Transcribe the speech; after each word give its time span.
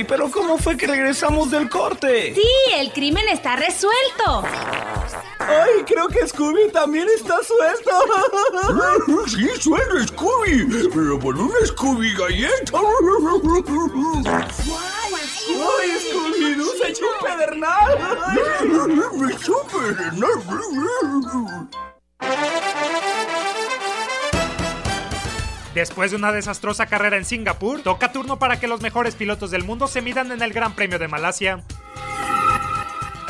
¡Ey! 0.00 0.04
¿Pero 0.04 0.30
cómo 0.30 0.56
fue 0.56 0.76
que 0.76 0.86
regresamos 0.86 1.50
del 1.50 1.68
corte? 1.68 2.34
Sí, 2.34 2.48
el 2.76 2.92
crimen 2.92 3.28
está 3.28 3.56
resuelto. 3.56 4.42
¡Ay, 5.38 5.84
creo 5.86 6.08
que 6.08 6.26
Scooby 6.26 6.70
también 6.72 7.06
está 7.14 7.38
suelto! 7.42 7.90
Sí, 9.28 9.48
suena 9.60 10.06
Scooby, 10.06 10.88
pero 10.94 11.18
por 11.18 11.36
una 11.36 11.66
Scooby 11.66 12.14
galleta. 12.14 12.78
¡Ay, 15.48 15.90
Scooby! 16.08 16.56
¡No 16.56 16.64
se 16.64 16.88
echó 16.88 17.04
un 17.06 17.18
pedernal! 17.26 17.98
Me 19.16 19.32
echó 19.32 19.62
un 19.62 19.66
pedernal. 19.68 20.40
Después 25.74 26.10
de 26.10 26.16
una 26.16 26.32
desastrosa 26.32 26.86
carrera 26.86 27.16
en 27.16 27.24
Singapur, 27.24 27.80
toca 27.82 28.12
turno 28.12 28.38
para 28.38 28.58
que 28.58 28.66
los 28.66 28.80
mejores 28.80 29.14
pilotos 29.14 29.50
del 29.50 29.64
mundo 29.64 29.86
se 29.86 30.02
midan 30.02 30.32
en 30.32 30.42
el 30.42 30.52
Gran 30.52 30.74
Premio 30.74 30.98
de 30.98 31.08
Malasia. 31.08 31.62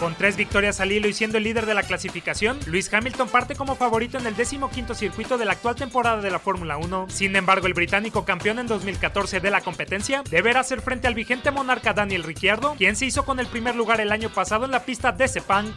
Con 0.00 0.14
tres 0.14 0.38
victorias 0.38 0.80
al 0.80 0.92
hilo 0.92 1.08
y 1.08 1.12
siendo 1.12 1.36
el 1.36 1.44
líder 1.44 1.66
de 1.66 1.74
la 1.74 1.82
clasificación, 1.82 2.58
Luis 2.64 2.90
Hamilton 2.90 3.28
parte 3.28 3.54
como 3.54 3.76
favorito 3.76 4.16
en 4.16 4.26
el 4.26 4.34
decimoquinto 4.34 4.94
circuito 4.94 5.36
de 5.36 5.44
la 5.44 5.52
actual 5.52 5.74
temporada 5.74 6.22
de 6.22 6.30
la 6.30 6.38
Fórmula 6.38 6.78
1. 6.78 7.08
Sin 7.10 7.36
embargo, 7.36 7.66
el 7.66 7.74
británico 7.74 8.24
campeón 8.24 8.58
en 8.58 8.66
2014 8.66 9.40
de 9.40 9.50
la 9.50 9.60
competencia 9.60 10.22
deberá 10.30 10.60
hacer 10.60 10.80
frente 10.80 11.06
al 11.06 11.14
vigente 11.14 11.50
monarca 11.50 11.92
Daniel 11.92 12.22
Ricciardo, 12.22 12.76
quien 12.78 12.96
se 12.96 13.04
hizo 13.04 13.26
con 13.26 13.40
el 13.40 13.46
primer 13.46 13.76
lugar 13.76 14.00
el 14.00 14.10
año 14.10 14.30
pasado 14.30 14.64
en 14.64 14.70
la 14.70 14.86
pista 14.86 15.12
de 15.12 15.28
Sepang. 15.28 15.74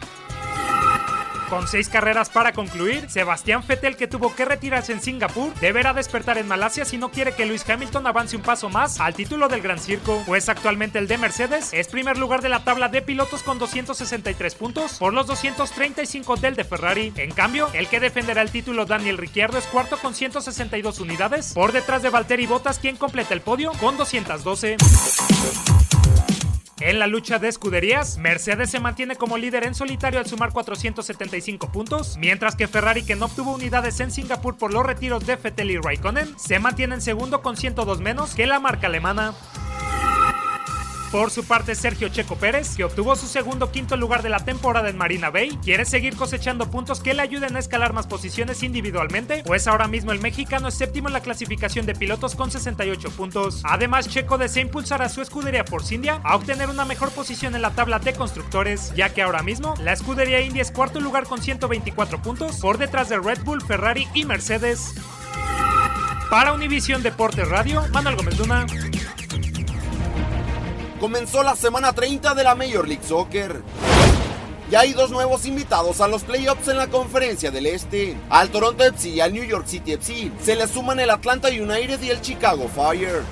Con 1.48 1.68
seis 1.68 1.88
carreras 1.88 2.30
para 2.30 2.52
concluir, 2.52 3.08
Sebastián 3.10 3.62
Vettel, 3.66 3.96
que 3.96 4.08
tuvo 4.08 4.34
que 4.34 4.44
retirarse 4.44 4.92
en 4.92 5.00
Singapur, 5.00 5.52
deberá 5.60 5.92
despertar 5.92 6.38
en 6.38 6.48
Malasia 6.48 6.84
si 6.84 6.96
no 6.96 7.10
quiere 7.10 7.34
que 7.34 7.46
Luis 7.46 7.68
Hamilton 7.68 8.06
avance 8.06 8.36
un 8.36 8.42
paso 8.42 8.68
más 8.68 9.00
al 9.00 9.14
título 9.14 9.48
del 9.48 9.60
Gran 9.60 9.78
Circo, 9.78 10.22
pues 10.26 10.48
actualmente 10.48 10.98
el 10.98 11.06
de 11.06 11.18
Mercedes 11.18 11.70
es 11.72 11.88
primer 11.88 12.18
lugar 12.18 12.42
de 12.42 12.48
la 12.48 12.64
tabla 12.64 12.88
de 12.88 13.02
pilotos 13.02 13.42
con 13.42 13.58
263 13.58 14.54
puntos 14.54 14.94
por 14.98 15.12
los 15.12 15.26
235 15.26 16.36
del 16.36 16.56
de 16.56 16.64
Ferrari. 16.64 17.12
En 17.16 17.30
cambio, 17.30 17.68
el 17.74 17.88
que 17.88 18.00
defenderá 18.00 18.42
el 18.42 18.50
título 18.50 18.86
Daniel 18.86 19.18
Ricciardo 19.18 19.58
es 19.58 19.66
cuarto 19.66 19.98
con 19.98 20.14
162 20.14 21.00
unidades, 21.00 21.52
por 21.52 21.72
detrás 21.72 22.02
de 22.02 22.10
Valtteri 22.10 22.46
Bottas 22.46 22.78
quien 22.78 22.96
completa 22.96 23.34
el 23.34 23.40
podio 23.40 23.72
con 23.80 23.96
212. 23.96 24.76
En 26.80 26.98
la 26.98 27.06
lucha 27.06 27.38
de 27.38 27.48
escuderías, 27.48 28.18
Mercedes 28.18 28.70
se 28.70 28.80
mantiene 28.80 29.14
como 29.14 29.38
líder 29.38 29.64
en 29.64 29.76
solitario 29.76 30.18
al 30.18 30.26
sumar 30.26 30.52
475 30.52 31.70
puntos, 31.70 32.16
mientras 32.18 32.56
que 32.56 32.66
Ferrari, 32.66 33.04
que 33.04 33.14
no 33.14 33.26
obtuvo 33.26 33.54
unidades 33.54 34.00
en 34.00 34.10
Singapur 34.10 34.56
por 34.56 34.72
los 34.72 34.84
retiros 34.84 35.24
de 35.24 35.36
Vettel 35.36 35.70
y 35.70 35.78
Raikkonen, 35.78 36.36
se 36.36 36.58
mantiene 36.58 36.96
en 36.96 37.00
segundo 37.00 37.42
con 37.42 37.56
102 37.56 38.00
menos 38.00 38.34
que 38.34 38.46
la 38.46 38.58
marca 38.58 38.88
alemana. 38.88 39.34
Por 41.14 41.30
su 41.30 41.44
parte, 41.44 41.76
Sergio 41.76 42.08
Checo 42.08 42.34
Pérez, 42.34 42.74
que 42.74 42.82
obtuvo 42.82 43.14
su 43.14 43.28
segundo 43.28 43.70
quinto 43.70 43.96
lugar 43.96 44.24
de 44.24 44.30
la 44.30 44.40
temporada 44.44 44.88
en 44.88 44.96
Marina 44.96 45.30
Bay, 45.30 45.56
quiere 45.62 45.84
seguir 45.84 46.16
cosechando 46.16 46.72
puntos 46.72 46.98
que 46.98 47.14
le 47.14 47.22
ayuden 47.22 47.54
a 47.54 47.60
escalar 47.60 47.92
más 47.92 48.08
posiciones 48.08 48.64
individualmente, 48.64 49.44
pues 49.46 49.68
ahora 49.68 49.86
mismo 49.86 50.10
el 50.10 50.18
mexicano 50.18 50.66
es 50.66 50.74
séptimo 50.74 51.06
en 51.06 51.12
la 51.12 51.20
clasificación 51.20 51.86
de 51.86 51.94
pilotos 51.94 52.34
con 52.34 52.50
68 52.50 53.10
puntos. 53.10 53.60
Además, 53.62 54.08
Checo 54.08 54.38
desea 54.38 54.64
impulsar 54.64 55.02
a 55.02 55.08
su 55.08 55.22
escudería 55.22 55.62
Force 55.62 55.94
India 55.94 56.20
a 56.24 56.34
obtener 56.34 56.68
una 56.68 56.84
mejor 56.84 57.12
posición 57.12 57.54
en 57.54 57.62
la 57.62 57.70
tabla 57.70 58.00
de 58.00 58.12
constructores, 58.14 58.92
ya 58.96 59.14
que 59.14 59.22
ahora 59.22 59.44
mismo 59.44 59.74
la 59.84 59.92
escudería 59.92 60.40
India 60.40 60.62
es 60.62 60.72
cuarto 60.72 60.98
lugar 60.98 61.26
con 61.28 61.40
124 61.40 62.22
puntos, 62.22 62.56
por 62.56 62.76
detrás 62.76 63.08
de 63.08 63.20
Red 63.20 63.44
Bull, 63.44 63.62
Ferrari 63.62 64.08
y 64.14 64.24
Mercedes. 64.24 64.94
Para 66.28 66.52
Univisión 66.52 67.04
Deportes 67.04 67.48
Radio, 67.48 67.84
Manuel 67.92 68.16
Gómez 68.16 68.36
Luna. 68.36 68.66
Comenzó 71.00 71.42
la 71.42 71.56
semana 71.56 71.92
30 71.92 72.34
de 72.34 72.44
la 72.44 72.54
Major 72.54 72.86
League 72.86 73.02
Soccer. 73.06 73.62
Ya 74.70 74.80
hay 74.80 74.92
dos 74.92 75.10
nuevos 75.10 75.44
invitados 75.44 76.00
a 76.00 76.08
los 76.08 76.22
playoffs 76.22 76.68
en 76.68 76.78
la 76.78 76.86
conferencia 76.86 77.50
del 77.50 77.66
Este. 77.66 78.16
Al 78.30 78.50
Toronto 78.50 78.84
FC 78.84 79.08
y 79.10 79.20
al 79.20 79.32
New 79.32 79.44
York 79.44 79.66
City 79.66 79.92
FC 79.92 80.30
se 80.42 80.54
le 80.54 80.66
suman 80.68 81.00
el 81.00 81.10
Atlanta 81.10 81.48
United 81.48 82.00
y 82.00 82.10
el 82.10 82.20
Chicago 82.20 82.68
Fire. 82.68 83.22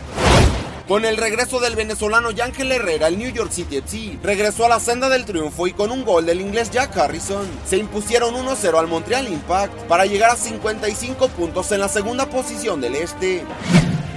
Con 0.89 1.05
el 1.05 1.17
regreso 1.17 1.61
del 1.61 1.77
venezolano 1.77 2.33
Yángel 2.33 2.73
Herrera, 2.73 3.07
el 3.07 3.17
New 3.17 3.31
York 3.31 3.53
City 3.53 3.77
FC 3.77 4.19
regresó 4.23 4.67
a 4.67 4.69
la 4.69 4.81
senda 4.81 5.09
del 5.09 5.25
triunfo 5.25 5.67
y 5.69 5.73
con 5.73 5.93
un 5.93 6.05
gol 6.05 6.27
del 6.27 6.41
inglés 6.41 6.71
Jack 6.71 6.97
Harrison 6.97 7.47
se 7.65 7.79
impusieron 7.79 8.35
1-0 8.35 8.79
al 8.79 8.89
Montreal 8.89 9.29
Impact 9.29 9.73
para 9.85 10.05
llegar 10.05 10.31
a 10.31 10.37
55 10.37 11.29
puntos 11.29 11.71
en 11.73 11.81
la 11.81 11.89
segunda 11.89 12.27
posición 12.27 12.81
del 12.81 12.97
este. 12.97 13.45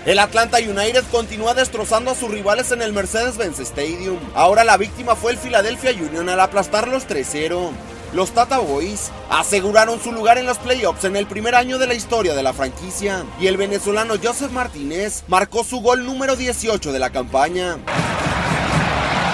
El 0.05 0.19
Atlanta 0.19 0.59
United 0.59 1.03
continúa 1.11 1.55
destrozando 1.55 2.11
a 2.11 2.15
sus 2.15 2.29
rivales 2.29 2.71
en 2.71 2.83
el 2.83 2.93
Mercedes-Benz 2.93 3.59
Stadium. 3.59 4.19
Ahora 4.35 4.63
la 4.63 4.77
víctima 4.77 5.15
fue 5.15 5.31
el 5.31 5.39
Philadelphia 5.39 5.91
Union 5.93 6.29
al 6.29 6.39
aplastar 6.39 6.87
los 6.87 7.07
3-0. 7.07 7.71
Los 8.13 8.31
Tata 8.31 8.59
Boys 8.59 9.11
aseguraron 9.31 9.99
su 9.99 10.11
lugar 10.11 10.37
en 10.37 10.45
los 10.45 10.59
playoffs 10.59 11.05
en 11.05 11.15
el 11.15 11.25
primer 11.25 11.55
año 11.55 11.79
de 11.79 11.87
la 11.87 11.95
historia 11.95 12.35
de 12.35 12.43
la 12.43 12.53
franquicia 12.53 13.25
y 13.41 13.47
el 13.47 13.57
venezolano 13.57 14.13
Joseph 14.21 14.51
Martínez 14.51 15.23
marcó 15.27 15.63
su 15.63 15.81
gol 15.81 16.05
número 16.05 16.35
18 16.35 16.91
de 16.91 16.99
la 16.99 17.09
campaña. 17.09 17.77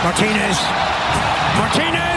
Martínez. 0.04 0.58
Martínez. 1.60 2.11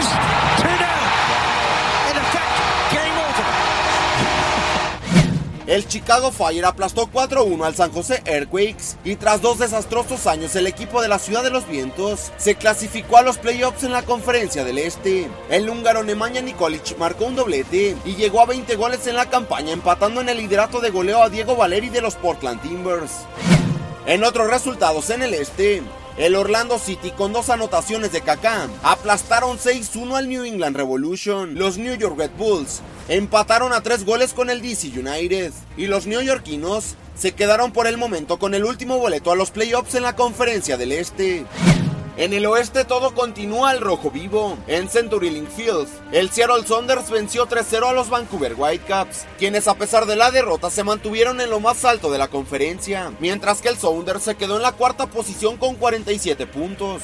El 5.67 5.87
Chicago 5.87 6.31
Fire 6.31 6.63
aplastó 6.63 7.07
4-1 7.07 7.65
al 7.65 7.75
San 7.75 7.91
José 7.91 8.21
Earthquakes 8.25 8.97
y 9.03 9.15
tras 9.15 9.41
dos 9.41 9.57
desastrosos 9.57 10.27
años 10.27 10.55
el 10.55 10.67
equipo 10.67 11.01
de 11.01 11.07
la 11.07 11.17
Ciudad 11.17 11.43
de 11.43 11.49
los 11.49 11.67
Vientos 11.67 12.31
se 12.37 12.53
clasificó 12.53 13.17
a 13.17 13.23
los 13.23 13.39
playoffs 13.39 13.83
en 13.83 13.91
la 13.91 14.03
conferencia 14.03 14.63
del 14.63 14.77
Este. 14.77 15.27
El 15.49 15.67
húngaro 15.67 16.03
Nemanja 16.03 16.41
Nikolic 16.41 16.95
marcó 16.99 17.25
un 17.25 17.35
doblete 17.35 17.97
y 18.05 18.15
llegó 18.15 18.41
a 18.41 18.45
20 18.45 18.75
goles 18.75 19.07
en 19.07 19.15
la 19.15 19.27
campaña 19.27 19.73
empatando 19.73 20.21
en 20.21 20.29
el 20.29 20.37
liderato 20.37 20.81
de 20.81 20.91
goleo 20.91 21.23
a 21.23 21.29
Diego 21.29 21.55
Valeri 21.55 21.89
de 21.89 22.01
los 22.01 22.13
Portland 22.13 22.61
Timbers. 22.61 23.11
En 24.05 24.23
otros 24.23 24.47
resultados 24.47 25.09
en 25.09 25.23
el 25.23 25.33
Este, 25.33 25.81
el 26.17 26.35
Orlando 26.35 26.79
City 26.79 27.11
con 27.11 27.33
dos 27.33 27.49
anotaciones 27.49 28.11
de 28.11 28.21
Kaká 28.21 28.69
aplastaron 28.83 29.57
6-1 29.57 30.15
al 30.15 30.29
New 30.29 30.45
England 30.45 30.77
Revolution. 30.77 31.55
Los 31.55 31.77
New 31.77 31.95
York 31.95 32.17
Red 32.17 32.31
Bulls 32.37 32.81
empataron 33.09 33.73
a 33.73 33.81
tres 33.81 34.05
goles 34.05 34.33
con 34.33 34.49
el 34.49 34.61
DC 34.61 34.87
United 34.97 35.51
y 35.75 35.87
los 35.87 36.07
neoyorquinos 36.07 36.95
se 37.15 37.33
quedaron 37.33 37.71
por 37.71 37.87
el 37.87 37.97
momento 37.97 38.39
con 38.39 38.53
el 38.53 38.63
último 38.63 38.97
boleto 38.97 39.31
a 39.31 39.35
los 39.35 39.51
playoffs 39.51 39.95
en 39.95 40.03
la 40.03 40.15
conferencia 40.15 40.77
del 40.77 40.93
Este. 40.93 41.45
En 42.17 42.31
el 42.31 42.45
oeste 42.45 42.85
todo 42.85 43.13
continúa 43.13 43.71
al 43.71 43.81
rojo 43.81 44.09
vivo. 44.09 44.57
En 44.67 44.87
Century 44.87 45.29
Link 45.29 45.49
Field, 45.49 45.89
el 46.13 46.29
Seattle 46.29 46.65
Saunders 46.65 47.09
venció 47.09 47.45
3-0 47.45 47.89
a 47.89 47.91
los 47.91 48.09
Vancouver 48.09 48.55
Whitecaps, 48.55 49.25
quienes 49.37 49.67
a 49.67 49.73
pesar 49.73 50.05
de 50.05 50.15
la 50.15 50.31
derrota 50.31 50.69
se 50.69 50.85
mantuvieron 50.85 51.41
en 51.41 51.49
lo 51.49 51.59
más 51.59 51.83
alto 51.83 52.09
de 52.09 52.17
la 52.17 52.29
conferencia, 52.29 53.11
mientras 53.19 53.61
que 53.61 53.67
el 53.67 53.77
Sounders 53.77 54.23
se 54.23 54.35
quedó 54.35 54.55
en 54.55 54.61
la 54.61 54.71
cuarta 54.71 55.07
posición 55.07 55.57
con 55.57 55.75
47 55.75 56.47
puntos. 56.47 57.01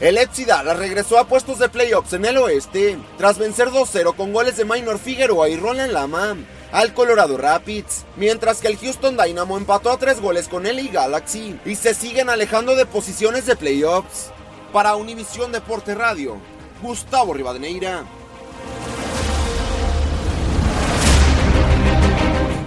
El 0.00 0.18
FC 0.18 0.44
Dallas 0.44 0.76
regresó 0.76 1.20
a 1.20 1.28
puestos 1.28 1.60
de 1.60 1.68
playoffs 1.68 2.12
en 2.12 2.24
el 2.24 2.36
oeste, 2.38 2.98
tras 3.18 3.38
vencer 3.38 3.68
2-0 3.68 4.16
con 4.16 4.32
goles 4.32 4.56
de 4.56 4.64
Minor 4.64 4.98
Figueroa 4.98 5.48
y 5.48 5.56
Roland 5.56 5.92
Lama 5.92 6.36
al 6.76 6.92
Colorado 6.92 7.38
Rapids, 7.38 8.04
mientras 8.16 8.60
que 8.60 8.68
el 8.68 8.76
Houston 8.76 9.16
Dynamo 9.16 9.56
empató 9.56 9.90
a 9.90 9.96
tres 9.96 10.20
goles 10.20 10.46
con 10.46 10.64
LA 10.64 10.92
Galaxy 10.92 11.58
y 11.64 11.74
se 11.74 11.94
siguen 11.94 12.28
alejando 12.28 12.76
de 12.76 12.84
posiciones 12.84 13.46
de 13.46 13.56
playoffs. 13.56 14.26
Para 14.74 14.94
Univisión 14.94 15.52
Deporte 15.52 15.94
Radio, 15.94 16.36
Gustavo 16.82 17.32
Rivadeneira. 17.32 18.04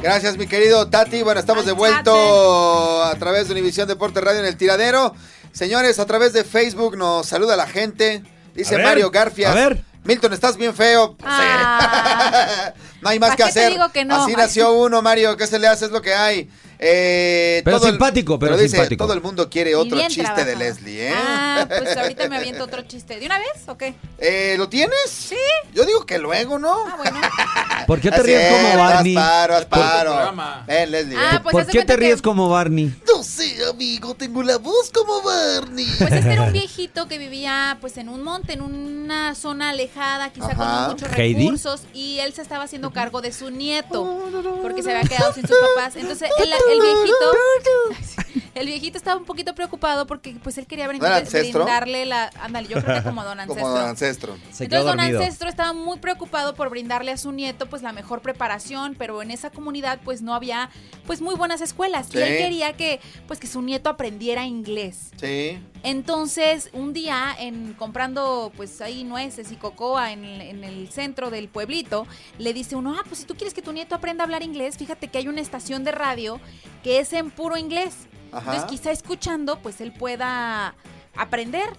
Gracias, 0.02 0.38
mi 0.38 0.48
querido 0.48 0.90
Tati. 0.90 1.22
Bueno, 1.22 1.40
estamos 1.40 1.68
de 1.68 1.74
vuelto 1.74 3.04
a 3.04 3.14
través 3.14 3.48
de 3.48 3.54
Univisión 3.54 3.88
Deporte 3.88 4.22
Radio 4.22 4.40
en 4.40 4.48
el 4.48 4.58
tiradero. 4.58 5.14
Señores, 5.52 6.00
a 6.00 6.08
través 6.08 6.34
de 6.34 6.44
Facebook 6.44 6.98
nos 6.98 7.28
saluda 7.28 7.56
la 7.56 7.68
gente. 7.68 8.24
Dice 8.56 8.78
ver, 8.78 8.86
Mario 8.86 9.12
Garfias. 9.12 9.52
a 9.52 9.54
ver. 9.54 9.84
Milton, 10.04 10.34
estás 10.34 10.58
bien 10.58 10.74
feo. 10.74 11.16
Ah. 11.22 12.74
No 13.02 13.10
hay 13.10 13.20
más 13.20 13.32
¿Pa' 13.32 13.36
que 13.38 13.44
hacer. 13.44 13.72
digo 13.72 13.90
que 13.92 14.06
no? 14.06 14.24
Así 14.24 14.34
nació 14.34 14.74
uno, 14.74 15.02
Mario. 15.02 15.38
¿Qué 15.38 15.48
se 15.48 15.60
le 15.60 15.68
hace? 15.68 15.86
Es 15.86 15.92
lo 15.92 16.02
que 16.02 16.14
hay. 16.14 16.50
Eh, 16.82 17.62
Pero 17.66 17.78
todo 17.78 17.88
el- 17.88 17.94
simpático, 17.96 18.40
pero 18.40 18.56
dice, 18.56 18.70
simpático. 18.78 19.04
todo 19.04 19.14
el 19.14 19.22
mundo 19.22 19.50
quiere 19.50 19.76
otro 19.76 20.00
chiste 20.08 20.22
trabajado. 20.24 20.46
de 20.48 20.56
Leslie, 20.56 21.08
¿eh? 21.10 21.14
Ah, 21.14 21.66
pues 21.68 21.98
ahorita 21.98 22.30
me 22.30 22.38
aviento 22.38 22.64
otro 22.64 22.82
chiste. 22.84 23.20
¿De 23.20 23.26
una 23.26 23.38
vez 23.38 23.50
o 23.68 23.78
qué? 23.78 23.96
Eh, 24.18 24.56
¿Lo 24.58 24.70
tienes? 24.70 24.96
Sí. 25.10 25.36
Yo 25.74 25.84
digo 25.86 26.06
que 26.06 26.18
luego, 26.18 26.58
¿no? 26.58 26.74
Ah, 26.88 26.96
bueno. 26.98 27.20
¿Por 27.88 28.00
qué 28.00 28.10
te 28.12 28.16
Así 28.18 28.24
ríes 28.28 28.42
es, 28.44 28.52
como 28.72 28.78
Barney? 28.84 29.16
Haz 29.18 29.24
paro, 29.26 29.56
haz 29.56 29.66
¿Por-. 29.66 30.66
Ven, 30.68 30.92
Leslie. 30.92 31.18
Ah, 31.18 31.40
pues 31.44 31.52
¿Por 31.54 31.66
qué 31.68 31.84
te 31.86 31.98
ríes 31.98 32.16
que- 32.18 32.22
como 32.22 32.48
Barney? 32.48 32.94
No 33.14 33.24
sé, 33.24 33.58
amigo, 33.70 34.16
tengo 34.16 34.42
la 34.44 34.58
voz 34.58 34.90
como 34.94 35.22
Barney. 35.22 35.86
Pues 35.98 36.12
este 36.14 36.32
era 36.32 36.44
un 36.44 36.54
viejito 36.54 37.08
que 37.10 37.18
vivía 37.18 37.78
pues 37.82 37.98
en 37.98 38.08
un 38.08 38.24
monte, 38.24 38.54
en 38.54 38.62
una 38.62 39.36
zona 39.36 39.72
alejada, 39.72 40.30
quizá 40.32 40.50
con 40.56 40.62
Ajá. 40.62 40.82
no 40.84 40.90
muchos 40.94 41.10
Heidi. 41.18 41.44
recursos, 41.44 41.82
y 41.94 42.20
él 42.20 42.32
se 42.34 42.42
estaba 42.42 42.64
haciendo 42.64 42.92
cargo 42.92 43.22
de 43.22 43.34
su 43.34 43.50
nieto, 43.50 44.30
porque 44.62 44.82
se 44.84 44.96
había 44.96 45.10
quedado 45.10 45.34
sin 45.34 45.46
sus 45.48 45.58
papás. 45.76 45.96
Entonces 45.98 46.30
el, 46.40 46.54
el 46.72 46.80
viejito, 46.82 48.42
el 48.56 48.66
viejito 48.68 48.98
estaba 48.98 49.18
un 49.20 49.26
poquito 49.26 49.56
preocupado 49.56 50.06
porque 50.08 50.36
pues 50.44 50.58
él 50.58 50.68
quería 50.68 50.86
¿No 50.88 51.06
era 51.06 51.22
brindarle, 51.22 52.06
la, 52.06 52.30
ándale, 52.42 52.68
yo 52.68 52.82
creo 52.82 52.98
que 52.98 53.04
como 53.04 53.24
don 53.24 53.40
ancestro. 53.40 53.64
Como 53.64 53.76
don 53.78 53.88
ancestro. 53.88 54.34
Se 54.52 54.68
quedó 54.68 54.80
Entonces 54.82 54.86
don 54.86 54.98
dormido. 54.98 55.20
Ancestro 55.22 55.50
estaba 55.50 55.74
muy 55.74 56.00
preocupado 56.00 56.56
por 56.56 56.70
brindarle 56.70 57.12
a 57.12 57.18
su 57.18 57.32
nieto 57.32 57.68
pues 57.68 57.82
la 57.82 57.92
mejor 57.94 58.22
preparación, 58.22 58.96
pero 58.98 59.22
en 59.22 59.32
esa 59.32 59.50
comunidad 59.50 60.00
pues 60.04 60.22
no 60.22 60.34
había 60.34 60.70
pues 61.06 61.22
muy 61.22 61.36
buenas 61.36 61.62
escuelas 61.62 62.08
Sí. 62.12 62.18
y 62.18 62.22
él 62.22 62.38
quería 62.38 62.74
que 62.74 63.00
pues 63.28 63.40
que 63.40 63.48
su 63.48 63.62
nieto 63.62 63.90
aprendiera 63.90 64.46
inglés. 64.46 65.12
Sí. 65.18 65.60
Entonces, 65.84 66.70
un 66.74 66.94
día 66.94 67.36
en 67.40 67.74
comprando 67.74 68.52
pues 68.58 68.82
ahí 68.82 69.04
nueces 69.04 69.52
y 69.52 69.56
cocoa 69.56 70.12
en 70.12 70.24
el, 70.26 70.42
en 70.42 70.64
el 70.64 70.90
centro 70.92 71.30
del 71.30 71.48
pueblito, 71.48 72.06
le 72.38 72.54
dice 72.54 72.76
uno, 72.76 72.96
"Ah, 72.98 73.04
pues 73.08 73.20
si 73.22 73.26
tú 73.26 73.36
quieres 73.36 73.54
que 73.54 73.62
tu 73.62 73.72
nieto 73.72 73.96
aprenda 73.96 74.24
a 74.24 74.26
hablar 74.26 74.44
inglés, 74.44 74.78
fíjate 74.78 75.08
que 75.08 75.18
hay 75.18 75.28
una 75.28 75.42
estación 75.42 75.84
de 75.84 75.92
radio 75.92 76.40
que 76.84 77.00
es 77.00 77.14
en 77.14 77.32
puro 77.32 77.58
inglés." 77.58 78.08
Ajá. 78.32 78.56
Entonces, 78.56 78.70
quizá 78.70 78.92
escuchando 78.92 79.60
pues 79.60 79.82
él 79.82 79.92
pueda 79.92 80.76
aprender. 81.16 81.70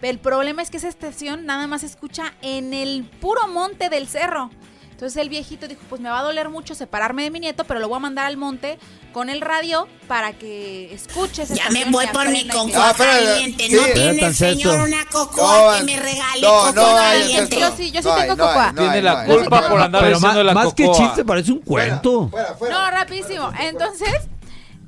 Pero 0.00 0.10
el 0.10 0.18
problema 0.18 0.62
es 0.62 0.70
que 0.70 0.76
esa 0.76 0.88
estación 0.88 1.46
nada 1.46 1.66
más 1.66 1.82
escucha 1.82 2.34
en 2.42 2.74
el 2.74 3.04
puro 3.20 3.48
monte 3.48 3.88
del 3.88 4.06
cerro. 4.06 4.50
Entonces 4.96 5.20
el 5.20 5.28
viejito 5.28 5.68
dijo, 5.68 5.82
pues 5.90 6.00
me 6.00 6.08
va 6.08 6.20
a 6.20 6.22
doler 6.22 6.48
mucho 6.48 6.74
separarme 6.74 7.22
de 7.22 7.30
mi 7.30 7.38
nieto, 7.38 7.64
pero 7.64 7.80
lo 7.80 7.88
voy 7.88 7.96
a 7.96 8.00
mandar 8.00 8.24
al 8.24 8.38
monte 8.38 8.78
con 9.12 9.28
el 9.28 9.42
radio 9.42 9.86
para 10.08 10.32
que 10.32 10.90
escuche 10.94 11.42
esa 11.42 11.54
Ya 11.54 11.68
me 11.68 11.84
voy 11.84 12.06
por 12.14 12.26
mi 12.30 12.48
cocoa 12.48 12.62
inglés. 12.64 12.80
Ah, 12.82 12.94
caliente. 12.96 13.68
sí. 13.68 13.76
No 13.76 13.82
tiene, 13.92 14.32
señor, 14.32 14.80
una 14.88 15.04
cocoa 15.12 15.72
No, 15.72 15.78
que 15.78 15.84
me 15.84 15.96
regale 16.00 16.40
no, 16.40 16.48
cocoa 16.48 16.72
no 16.72 16.82
caliente. 16.96 17.60
Yo 17.60 17.76
sí, 17.76 17.90
yo 17.90 18.00
sí 18.00 18.08
tengo 18.18 18.36
cocoa. 18.38 18.72
no 18.72 18.80
hay, 18.80 18.88
Tiene 18.88 18.96
no 18.96 19.02
la 19.14 19.20
hay. 19.20 19.26
culpa 19.36 19.68
por 19.68 19.82
andar 19.82 20.02
Pero 20.02 20.14
diciendo 20.16 20.36
más, 20.38 20.46
la 20.46 20.54
más 20.54 20.72
que 20.74 20.86
cocoa. 20.86 21.04
chiste, 21.06 21.24
parece 21.26 21.52
un 21.52 21.60
cuento. 21.60 22.28
Fuera, 22.30 22.54
fuera. 22.54 22.74
No, 22.78 22.90
rapidísimo. 22.90 23.52
Entonces, 23.60 24.08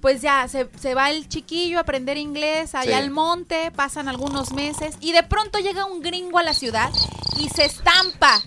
pues 0.00 0.22
ya 0.22 0.48
se, 0.48 0.70
se 0.80 0.94
va 0.94 1.10
el 1.10 1.28
chiquillo 1.28 1.76
a 1.76 1.80
aprender 1.82 2.16
inglés 2.16 2.74
allá 2.74 2.92
Sí. 2.92 3.02
al 3.04 3.10
monte, 3.10 3.72
pasan 3.72 4.08
algunos 4.08 4.52
meses 4.52 4.94
y 5.00 5.12
de 5.12 5.22
pronto 5.22 5.58
llega 5.58 5.84
un 5.84 6.00
gringo 6.00 6.38
a 6.38 6.42
la 6.42 6.54
ciudad 6.54 6.88
y 7.38 7.50
se 7.50 7.66
estampa. 7.66 8.40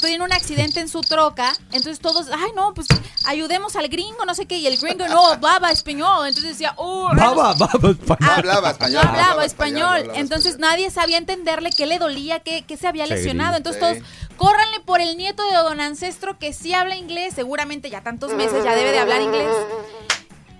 Tiene 0.00 0.24
un 0.24 0.32
accidente 0.32 0.80
en 0.80 0.88
su 0.88 1.00
troca, 1.00 1.52
entonces 1.72 2.00
todos, 2.00 2.26
ay 2.30 2.50
no, 2.54 2.74
pues 2.74 2.86
ayudemos 3.26 3.76
al 3.76 3.88
gringo, 3.88 4.24
no 4.26 4.34
sé 4.34 4.46
qué, 4.46 4.58
y 4.58 4.66
el 4.66 4.76
gringo 4.78 5.06
no 5.08 5.26
hablaba 5.32 5.70
español, 5.70 6.26
entonces 6.28 6.52
decía, 6.52 6.74
oh, 6.76 7.08
Baba, 7.14 7.54
baba, 7.54 7.68
No 7.80 7.90
español. 7.90 8.30
hablaba 8.36 8.60
no 8.68 8.72
español. 8.72 9.06
hablaba 9.06 9.44
español, 9.44 9.80
no 9.82 9.88
hablaba 9.88 10.18
entonces 10.18 10.52
español. 10.52 10.70
nadie 10.70 10.90
sabía 10.90 11.18
entenderle 11.18 11.70
qué 11.70 11.86
le 11.86 11.98
dolía, 11.98 12.40
qué, 12.40 12.64
qué 12.66 12.76
se 12.76 12.86
había 12.88 13.06
lesionado. 13.06 13.56
Entonces 13.56 13.82
sí. 13.82 14.00
todos, 14.00 14.08
córranle 14.36 14.80
por 14.80 15.00
el 15.00 15.16
nieto 15.16 15.42
de 15.50 15.56
don 15.56 15.80
Ancestro 15.80 16.38
que 16.38 16.52
sí 16.52 16.74
habla 16.74 16.96
inglés, 16.96 17.34
seguramente 17.34 17.90
ya 17.90 18.02
tantos 18.02 18.32
meses 18.34 18.64
ya 18.64 18.74
debe 18.74 18.92
de 18.92 18.98
hablar 18.98 19.22
inglés. 19.22 19.48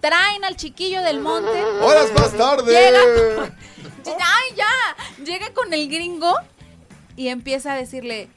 Traen 0.01 0.45
al 0.45 0.57
chiquillo 0.57 1.01
del 1.03 1.21
monte. 1.21 1.63
Horas 1.83 2.13
más 2.15 2.33
tarde. 2.33 2.73
Llega, 2.73 3.47
ay 4.07 4.57
ya, 4.57 5.25
llega 5.25 5.51
con 5.55 5.73
el 5.73 5.89
gringo 5.89 6.35
y 7.17 7.29
empieza 7.29 7.73
a 7.73 7.77
decirle 7.77 8.29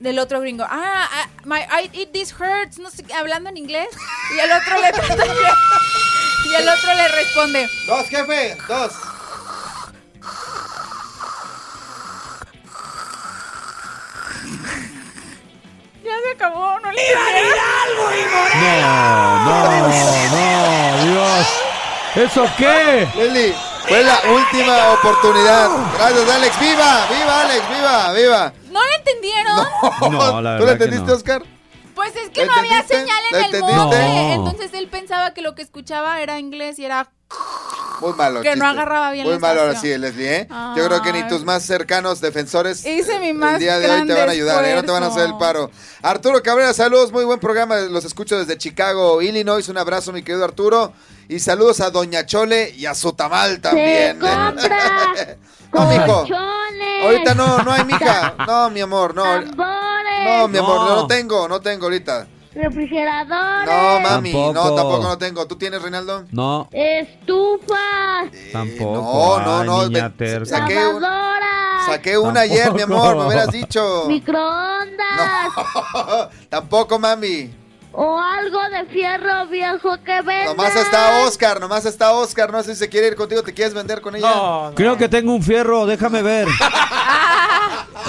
del 0.00 0.18
otro 0.18 0.40
gringo, 0.40 0.64
ah, 0.64 1.08
ah, 1.10 1.28
my 1.44 1.60
I, 1.70 1.90
it 1.92 2.12
this 2.12 2.32
hurts, 2.32 2.78
no 2.78 2.90
sé, 2.90 3.04
hablando 3.14 3.50
en 3.50 3.56
inglés. 3.56 3.88
Y 4.34 4.38
el 4.38 4.50
otro 4.52 4.74
le 4.80 4.88
y 6.50 6.54
el 6.54 6.68
otro 6.68 6.94
le 6.94 7.08
responde, 7.08 7.68
Dos, 7.86 8.08
jefe, 8.08 8.56
dos. 8.68 8.92
ya 16.08 16.14
se 16.24 16.30
acabó, 16.30 16.80
no 16.80 16.92
le 16.92 17.02
No, 18.54 19.44
no, 19.44 19.88
no, 20.32 21.04
Dios. 21.04 21.46
¿Eso 22.14 22.50
qué? 22.56 23.08
Leslie, 23.14 23.54
fue 23.88 24.02
la 24.04 24.20
última 24.34 24.92
oportunidad. 24.92 25.70
Gracias, 25.96 26.30
Alex. 26.30 26.60
¡Viva! 26.60 27.06
¡Viva, 27.10 27.40
Alex! 27.42 27.62
¡Viva! 27.68 28.12
¡Viva! 28.12 28.52
¿No 28.70 28.80
lo 28.80 28.94
entendieron? 28.98 30.12
No, 30.12 30.40
la 30.40 30.56
¿Tú 30.58 30.60
lo 30.60 30.66
verdad 30.66 30.78
que 30.78 30.84
entendiste, 30.84 31.06
no. 31.10 31.14
Oscar? 31.16 31.42
Pues 31.94 32.14
es 32.14 32.30
que 32.30 32.44
¿Lo 32.46 32.52
no 32.52 32.58
había 32.58 32.80
entendiste? 32.80 32.94
señal 33.00 33.22
¿Lo 33.32 33.38
en 33.38 33.44
el 33.44 33.54
entendiste? 33.54 33.76
monte. 33.76 33.96
No. 33.98 34.34
Entonces 34.34 34.70
él 34.74 34.88
pensaba 34.88 35.34
que 35.34 35.42
lo 35.42 35.54
que 35.54 35.62
escuchaba 35.62 36.20
era 36.20 36.38
inglés 36.38 36.78
y 36.78 36.84
era 36.84 37.10
Muy 38.00 38.12
malo. 38.12 38.40
Que 38.40 38.50
no 38.50 38.64
chiste. 38.66 38.66
agarraba 38.66 39.10
bien 39.10 39.24
Muy 39.26 39.34
la 39.34 39.40
malo 39.40 39.60
ahora 39.62 39.74
sí, 39.74 39.98
Leslie, 39.98 40.36
¿eh? 40.42 40.48
Yo 40.76 40.84
creo 40.86 41.02
que 41.02 41.12
ni 41.12 41.26
tus 41.26 41.44
más 41.44 41.64
cercanos 41.64 42.20
defensores 42.20 42.86
Hice 42.86 43.18
mi 43.18 43.30
el 43.30 43.34
más 43.34 43.58
día 43.58 43.80
de 43.80 43.90
hoy 43.90 44.06
te 44.06 44.14
van 44.14 44.28
a 44.28 44.32
ayudar, 44.32 44.64
¿eh? 44.64 44.74
No 44.76 44.84
te 44.84 44.92
van 44.92 45.02
a 45.02 45.06
hacer 45.08 45.26
el 45.26 45.36
paro. 45.38 45.70
Arturo 46.02 46.40
Cabrera, 46.42 46.72
saludos, 46.72 47.10
muy 47.10 47.24
buen 47.24 47.40
programa. 47.40 47.76
Los 47.80 48.04
escucho 48.04 48.38
desde 48.38 48.56
Chicago, 48.58 49.20
Illinois. 49.20 49.68
Un 49.68 49.78
abrazo, 49.78 50.12
mi 50.12 50.22
querido 50.22 50.44
Arturo. 50.44 50.92
Y 51.28 51.38
saludos 51.40 51.80
a 51.80 51.90
Doña 51.90 52.24
Chole 52.24 52.70
y 52.76 52.86
a 52.86 52.94
su 52.94 53.12
tamal 53.12 53.60
también. 53.60 54.18
compra 54.18 55.36
no, 55.74 55.86
mijo. 55.86 56.26
Ahorita 57.04 57.34
no, 57.34 57.58
no 57.62 57.72
hay, 57.72 57.84
mija. 57.84 58.34
No, 58.46 58.70
mi 58.70 58.80
amor, 58.80 59.14
no. 59.14 59.22
tambores, 59.22 60.24
No, 60.24 60.48
mi 60.48 60.58
amor, 60.58 60.76
no, 60.80 60.88
No. 60.88 60.96
no 60.96 61.06
tengo, 61.06 61.46
no 61.48 61.60
tengo 61.60 61.84
ahorita. 61.84 62.26
refrigeradores, 62.54 63.66
No, 63.68 64.00
mami, 64.00 64.32
no, 64.32 64.52
Tampoco. 64.74 65.02
no 65.02 65.18
tengo. 65.18 65.46
¿Tú 65.46 65.56
tienes, 65.56 65.82
Reinaldo? 65.82 66.24
No, 66.32 66.66
estufas, 66.72 68.30
tampoco. 68.50 69.40
no, 69.44 69.44
no, 69.44 69.60
Ay, 69.60 69.66
no, 69.66 69.76
un- 69.82 70.46
Saqué 71.86 72.18
una 72.18 72.40
ayer, 72.40 72.72
mi 72.72 72.82
amor, 72.82 73.16
me 73.16 73.26
hubieras 73.26 73.50
dicho. 73.52 74.04
microondas, 74.08 75.52
Tampoco, 76.48 76.98
mami. 76.98 77.54
O 78.00 78.16
algo 78.16 78.60
de 78.70 78.86
fierro 78.92 79.48
viejo 79.48 79.96
que 80.04 80.22
venda. 80.22 80.44
Nomás 80.44 80.76
está 80.76 81.24
Oscar, 81.24 81.60
nomás 81.60 81.84
está 81.84 82.12
Oscar. 82.12 82.52
No 82.52 82.62
sé 82.62 82.74
si 82.74 82.78
se 82.78 82.88
quiere 82.88 83.08
ir 83.08 83.16
contigo, 83.16 83.42
¿te 83.42 83.52
quieres 83.52 83.74
vender 83.74 84.00
con 84.00 84.14
ella? 84.14 84.70
Creo 84.76 84.96
que 84.96 85.08
tengo 85.08 85.34
un 85.34 85.42
fierro, 85.42 85.84
déjame 85.84 86.22
ver. 86.22 86.46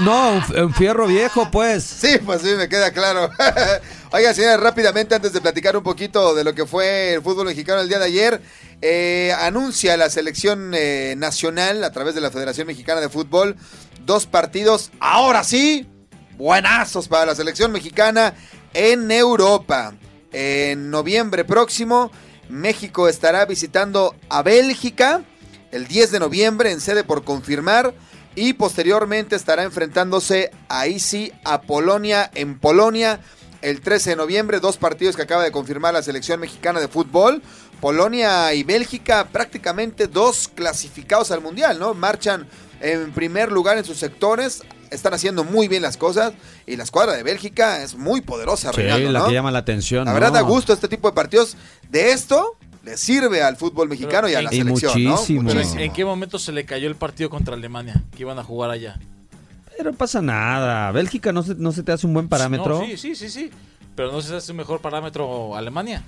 No, 0.01 0.29
un, 0.31 0.59
un 0.61 0.73
fierro 0.73 1.07
viejo, 1.07 1.49
pues. 1.51 1.83
Sí, 1.83 2.19
pues 2.25 2.41
sí, 2.41 2.51
me 2.55 2.69
queda 2.69 2.91
claro. 2.91 3.29
Oiga, 4.13 4.33
señores, 4.33 4.57
rápidamente, 4.61 5.13
antes 5.13 5.33
de 5.33 5.41
platicar 5.41 5.75
un 5.75 5.83
poquito 5.83 6.33
de 6.35 6.45
lo 6.45 6.53
que 6.53 6.65
fue 6.65 7.15
el 7.15 7.21
fútbol 7.21 7.47
mexicano 7.47 7.81
el 7.81 7.89
día 7.89 7.99
de 7.99 8.05
ayer, 8.05 8.41
eh, 8.81 9.35
anuncia 9.41 9.97
la 9.97 10.09
selección 10.09 10.71
eh, 10.73 11.15
nacional 11.17 11.83
a 11.83 11.91
través 11.91 12.15
de 12.15 12.21
la 12.21 12.31
Federación 12.31 12.67
Mexicana 12.67 13.01
de 13.01 13.09
Fútbol 13.09 13.57
dos 14.05 14.25
partidos, 14.25 14.91
ahora 15.01 15.43
sí, 15.43 15.85
buenazos 16.37 17.09
para 17.09 17.25
la 17.25 17.35
selección 17.35 17.71
mexicana 17.73 18.33
en 18.73 19.11
Europa. 19.11 19.93
En 20.31 20.91
noviembre 20.91 21.45
próximo, 21.45 22.11
México 22.49 23.07
estará 23.07 23.45
visitando 23.45 24.15
a 24.29 24.43
Bélgica 24.43 25.23
el 25.71 25.87
10 25.87 26.11
de 26.11 26.19
noviembre 26.19 26.71
en 26.71 26.81
sede 26.81 27.03
por 27.03 27.23
confirmar 27.23 27.93
y 28.35 28.53
posteriormente 28.53 29.35
estará 29.35 29.63
enfrentándose 29.63 30.51
ahí 30.67 30.99
sí 30.99 31.31
a 31.43 31.61
Polonia 31.61 32.29
en 32.33 32.59
Polonia 32.59 33.19
el 33.61 33.81
13 33.81 34.11
de 34.11 34.15
noviembre, 34.15 34.59
dos 34.59 34.77
partidos 34.77 35.15
que 35.15 35.23
acaba 35.23 35.43
de 35.43 35.51
confirmar 35.51 35.93
la 35.93 36.01
selección 36.01 36.39
mexicana 36.39 36.79
de 36.79 36.87
fútbol. 36.87 37.41
Polonia 37.81 38.53
y 38.53 38.63
Bélgica 38.63 39.27
prácticamente 39.31 40.07
dos 40.07 40.49
clasificados 40.53 41.31
al 41.31 41.41
Mundial, 41.41 41.79
¿no? 41.79 41.93
Marchan 41.93 42.47
en 42.81 43.11
primer 43.11 43.51
lugar 43.51 43.77
en 43.77 43.85
sus 43.85 43.97
sectores, 43.97 44.63
están 44.91 45.13
haciendo 45.13 45.43
muy 45.43 45.67
bien 45.67 45.81
las 45.81 45.97
cosas 45.97 46.33
y 46.65 46.75
la 46.75 46.83
escuadra 46.83 47.13
de 47.13 47.23
Bélgica 47.23 47.83
es 47.83 47.95
muy 47.95 48.21
poderosa, 48.21 48.71
Sí, 48.71 48.77
Reinaldo, 48.77 49.11
la 49.11 49.19
¿no? 49.19 49.27
que 49.27 49.33
llama 49.33 49.51
la 49.51 49.59
atención. 49.59 50.05
La 50.05 50.11
¿no? 50.11 50.15
verdad 50.15 50.33
da 50.33 50.41
gusto 50.41 50.73
este 50.73 50.87
tipo 50.87 51.07
de 51.09 51.13
partidos. 51.15 51.55
De 51.89 52.11
esto 52.11 52.57
le 52.83 52.97
sirve 52.97 53.41
al 53.43 53.57
fútbol 53.57 53.89
mexicano 53.89 54.29
y 54.29 54.35
a 54.35 54.41
la 54.41 54.53
Y 54.53 54.57
selección, 54.59 54.91
muchísimo. 54.93 55.43
¿no? 55.43 55.47
Pero 55.49 55.59
Muchísimo. 55.59 55.81
¿en, 55.81 55.93
qué 55.93 56.05
momento 56.05 56.39
se 56.39 56.51
le 56.51 56.65
cayó 56.65 56.87
el 56.87 56.95
partido 56.95 57.29
contra 57.29 57.55
Alemania? 57.55 58.01
Que 58.15 58.21
iban 58.23 58.39
a 58.39 58.43
jugar 58.43 58.71
allá. 58.71 58.99
Pero 59.77 59.91
no 59.91 59.97
pasa 59.97 60.21
nada. 60.21 60.91
Bélgica 60.91 61.31
no 61.31 61.43
se, 61.43 61.55
no 61.55 61.71
se 61.71 61.83
te 61.83 61.91
hace 61.91 62.05
un 62.07 62.13
buen 62.13 62.27
parámetro. 62.27 62.79
No, 62.79 62.85
sí, 62.85 62.97
sí, 62.97 63.15
sí, 63.15 63.29
sí. 63.29 63.49
Pero 63.95 64.11
no 64.11 64.21
se 64.21 64.35
hace 64.35 64.51
un 64.51 64.57
mejor 64.57 64.81
parámetro 64.81 65.55
Alemania. 65.55 66.03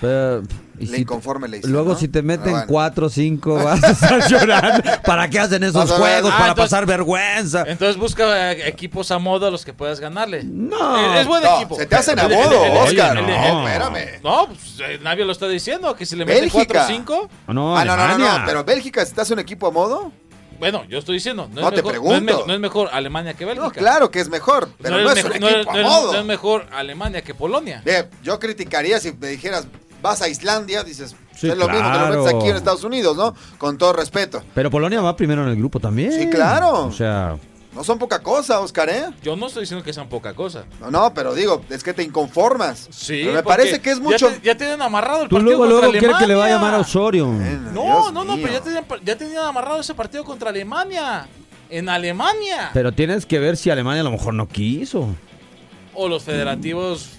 Pero, 0.00 0.42
y 0.78 0.86
Le 0.86 0.96
si- 0.96 1.02
inconforme 1.02 1.48
le 1.48 1.58
hizo, 1.58 1.66
Luego, 1.68 1.92
¿no? 1.94 1.98
si 1.98 2.06
te 2.06 2.22
meten 2.22 2.44
Pero 2.44 2.56
bueno. 2.58 2.66
4 2.68 3.06
o 3.06 3.08
5, 3.10 3.54
vas 3.64 3.82
a 3.82 3.90
estar 3.90 4.28
llorando. 4.28 4.82
¿Para 5.04 5.28
qué 5.28 5.40
hacen 5.40 5.64
esos 5.64 5.90
juegos? 5.90 6.30
Ah, 6.32 6.38
para 6.38 6.48
entonces- 6.50 6.70
pasar 6.70 6.86
vergüenza. 6.86 7.64
Entonces 7.66 7.96
busca 7.96 8.52
eh, 8.52 8.68
equipos 8.68 9.10
a 9.10 9.18
modo 9.18 9.46
a 9.46 9.50
los 9.50 9.64
que 9.64 9.72
puedas 9.72 9.98
ganarle. 9.98 10.44
No. 10.44 11.14
Es, 11.14 11.20
es 11.22 11.26
buen 11.26 11.42
No, 11.42 11.56
equipo. 11.56 11.76
se 11.76 11.86
te 11.86 11.96
hacen 11.96 12.18
a 12.20 12.28
modo, 12.28 12.62
Oscar. 12.82 13.14
No, 13.22 13.66
espérame. 13.68 14.20
No, 14.22 14.46
pues 14.46 14.80
eh, 14.88 14.98
Navia 15.02 15.24
lo 15.24 15.32
está 15.32 15.48
diciendo, 15.48 15.94
que 15.96 16.06
si 16.06 16.14
le 16.14 16.24
mete 16.24 16.42
Bélgica. 16.42 16.64
4 16.64 16.82
o 16.82 16.86
5. 16.86 17.28
No, 17.48 17.76
ah, 17.76 17.84
no, 17.84 17.96
no, 17.96 17.96
no, 17.96 18.02
Alemania. 18.14 18.38
no, 18.38 18.44
pero 18.46 18.64
Bélgica, 18.64 19.02
¿estás 19.02 19.30
un 19.32 19.40
equipo 19.40 19.66
a 19.66 19.70
modo? 19.72 20.12
Bueno, 20.60 20.84
yo 20.88 20.98
estoy 20.98 21.14
diciendo. 21.14 21.48
No, 21.52 21.60
No, 21.62 21.68
es 21.68 21.74
te 21.74 21.76
mejor, 21.76 21.90
pregunto. 21.92 22.10
No 22.20 22.32
es, 22.32 22.38
me- 22.40 22.46
no 22.46 22.54
es 22.54 22.60
mejor 22.60 22.88
Alemania 22.92 23.34
que 23.34 23.44
Bélgica. 23.44 23.66
No, 23.66 23.72
claro 23.72 24.10
que 24.10 24.18
es 24.20 24.28
mejor, 24.28 24.68
pero 24.82 24.96
no, 25.00 25.10
es 25.12 25.18
es 25.18 25.24
un 25.24 25.30
equipo 25.32 25.48
es- 25.48 25.66
a 25.68 25.72
no 25.72 25.78
es- 25.78 25.84
modo. 25.86 26.12
no 26.12 26.18
es 26.18 26.24
mejor 26.24 26.66
Alemania 26.72 27.22
que 27.22 27.32
Polonia. 27.34 27.80
Ve, 27.84 28.08
yo 28.24 28.40
criticaría 28.40 28.98
si 28.98 29.12
me 29.12 29.28
dijeras, 29.28 29.68
vas 30.02 30.22
a 30.22 30.28
Islandia, 30.28 30.82
dices, 30.84 31.14
Sí, 31.34 31.48
es 31.48 31.56
lo 31.56 31.68
mismo 31.68 31.92
que 31.92 31.98
lo 31.98 32.08
metes 32.24 32.34
aquí 32.34 32.48
en 32.48 32.56
Estados 32.56 32.82
Unidos, 32.84 33.16
¿no? 33.16 33.34
Con 33.58 33.78
todo 33.78 33.92
respeto. 33.92 34.42
Pero 34.54 34.70
Polonia 34.70 35.00
va 35.00 35.14
primero 35.16 35.42
en 35.44 35.48
el 35.50 35.56
grupo 35.56 35.78
también. 35.78 36.12
Sí, 36.12 36.28
claro. 36.28 36.86
O 36.86 36.92
sea, 36.92 37.36
No 37.74 37.84
son 37.84 37.96
poca 37.98 38.20
cosa, 38.20 38.58
Oscar, 38.58 38.88
¿eh? 38.88 39.04
Yo 39.22 39.36
no 39.36 39.46
estoy 39.46 39.62
diciendo 39.62 39.84
que 39.84 39.92
sean 39.92 40.08
poca 40.08 40.34
cosa. 40.34 40.64
No, 40.80 40.90
no, 40.90 41.14
pero 41.14 41.34
digo, 41.34 41.62
es 41.70 41.84
que 41.84 41.94
te 41.94 42.02
inconformas. 42.02 42.88
Sí, 42.90 43.20
Pero 43.22 43.34
me 43.34 43.42
parece 43.44 43.80
que 43.80 43.90
es 43.92 43.98
ya 43.98 44.02
mucho. 44.02 44.28
te- 44.30 44.40
Ya, 44.42 44.56
tienen 44.56 44.82
amarrado 44.82 45.22
el 45.22 45.28
tú 45.28 45.36
partido 45.36 45.56
luego, 45.58 45.62
contra 45.74 45.88
luego 45.88 45.98
quieres 46.00 46.16
que 46.16 46.26
le 46.26 46.34
vaya 46.34 46.54
a 46.54 46.56
Alemania. 46.56 46.68
llamar 46.70 46.74
a 46.74 46.80
Osorio. 46.82 47.26
No, 47.72 48.10
no, 48.10 48.24
no, 48.24 48.34
pero 48.36 48.52
ya 48.54 48.60
tenían, 48.60 48.84
ya 49.04 49.16
tenían 49.16 49.44
amarrado 49.44 49.78
ese 49.80 49.94
partido 49.94 50.24
contra 50.24 50.50
Alemania. 50.50 51.28
En 51.70 51.88
Alemania. 51.90 52.70
Pero 52.72 52.90
tienes 52.92 53.26
que 53.26 53.38
ver 53.38 53.56
si 53.58 53.68
Alemania 53.70 54.00
a 54.00 54.04
lo 54.04 54.10
mejor 54.10 54.32
no 54.34 54.48
quiso. 54.48 55.14
O 55.94 56.08
los 56.08 56.22
federativos 56.24 57.10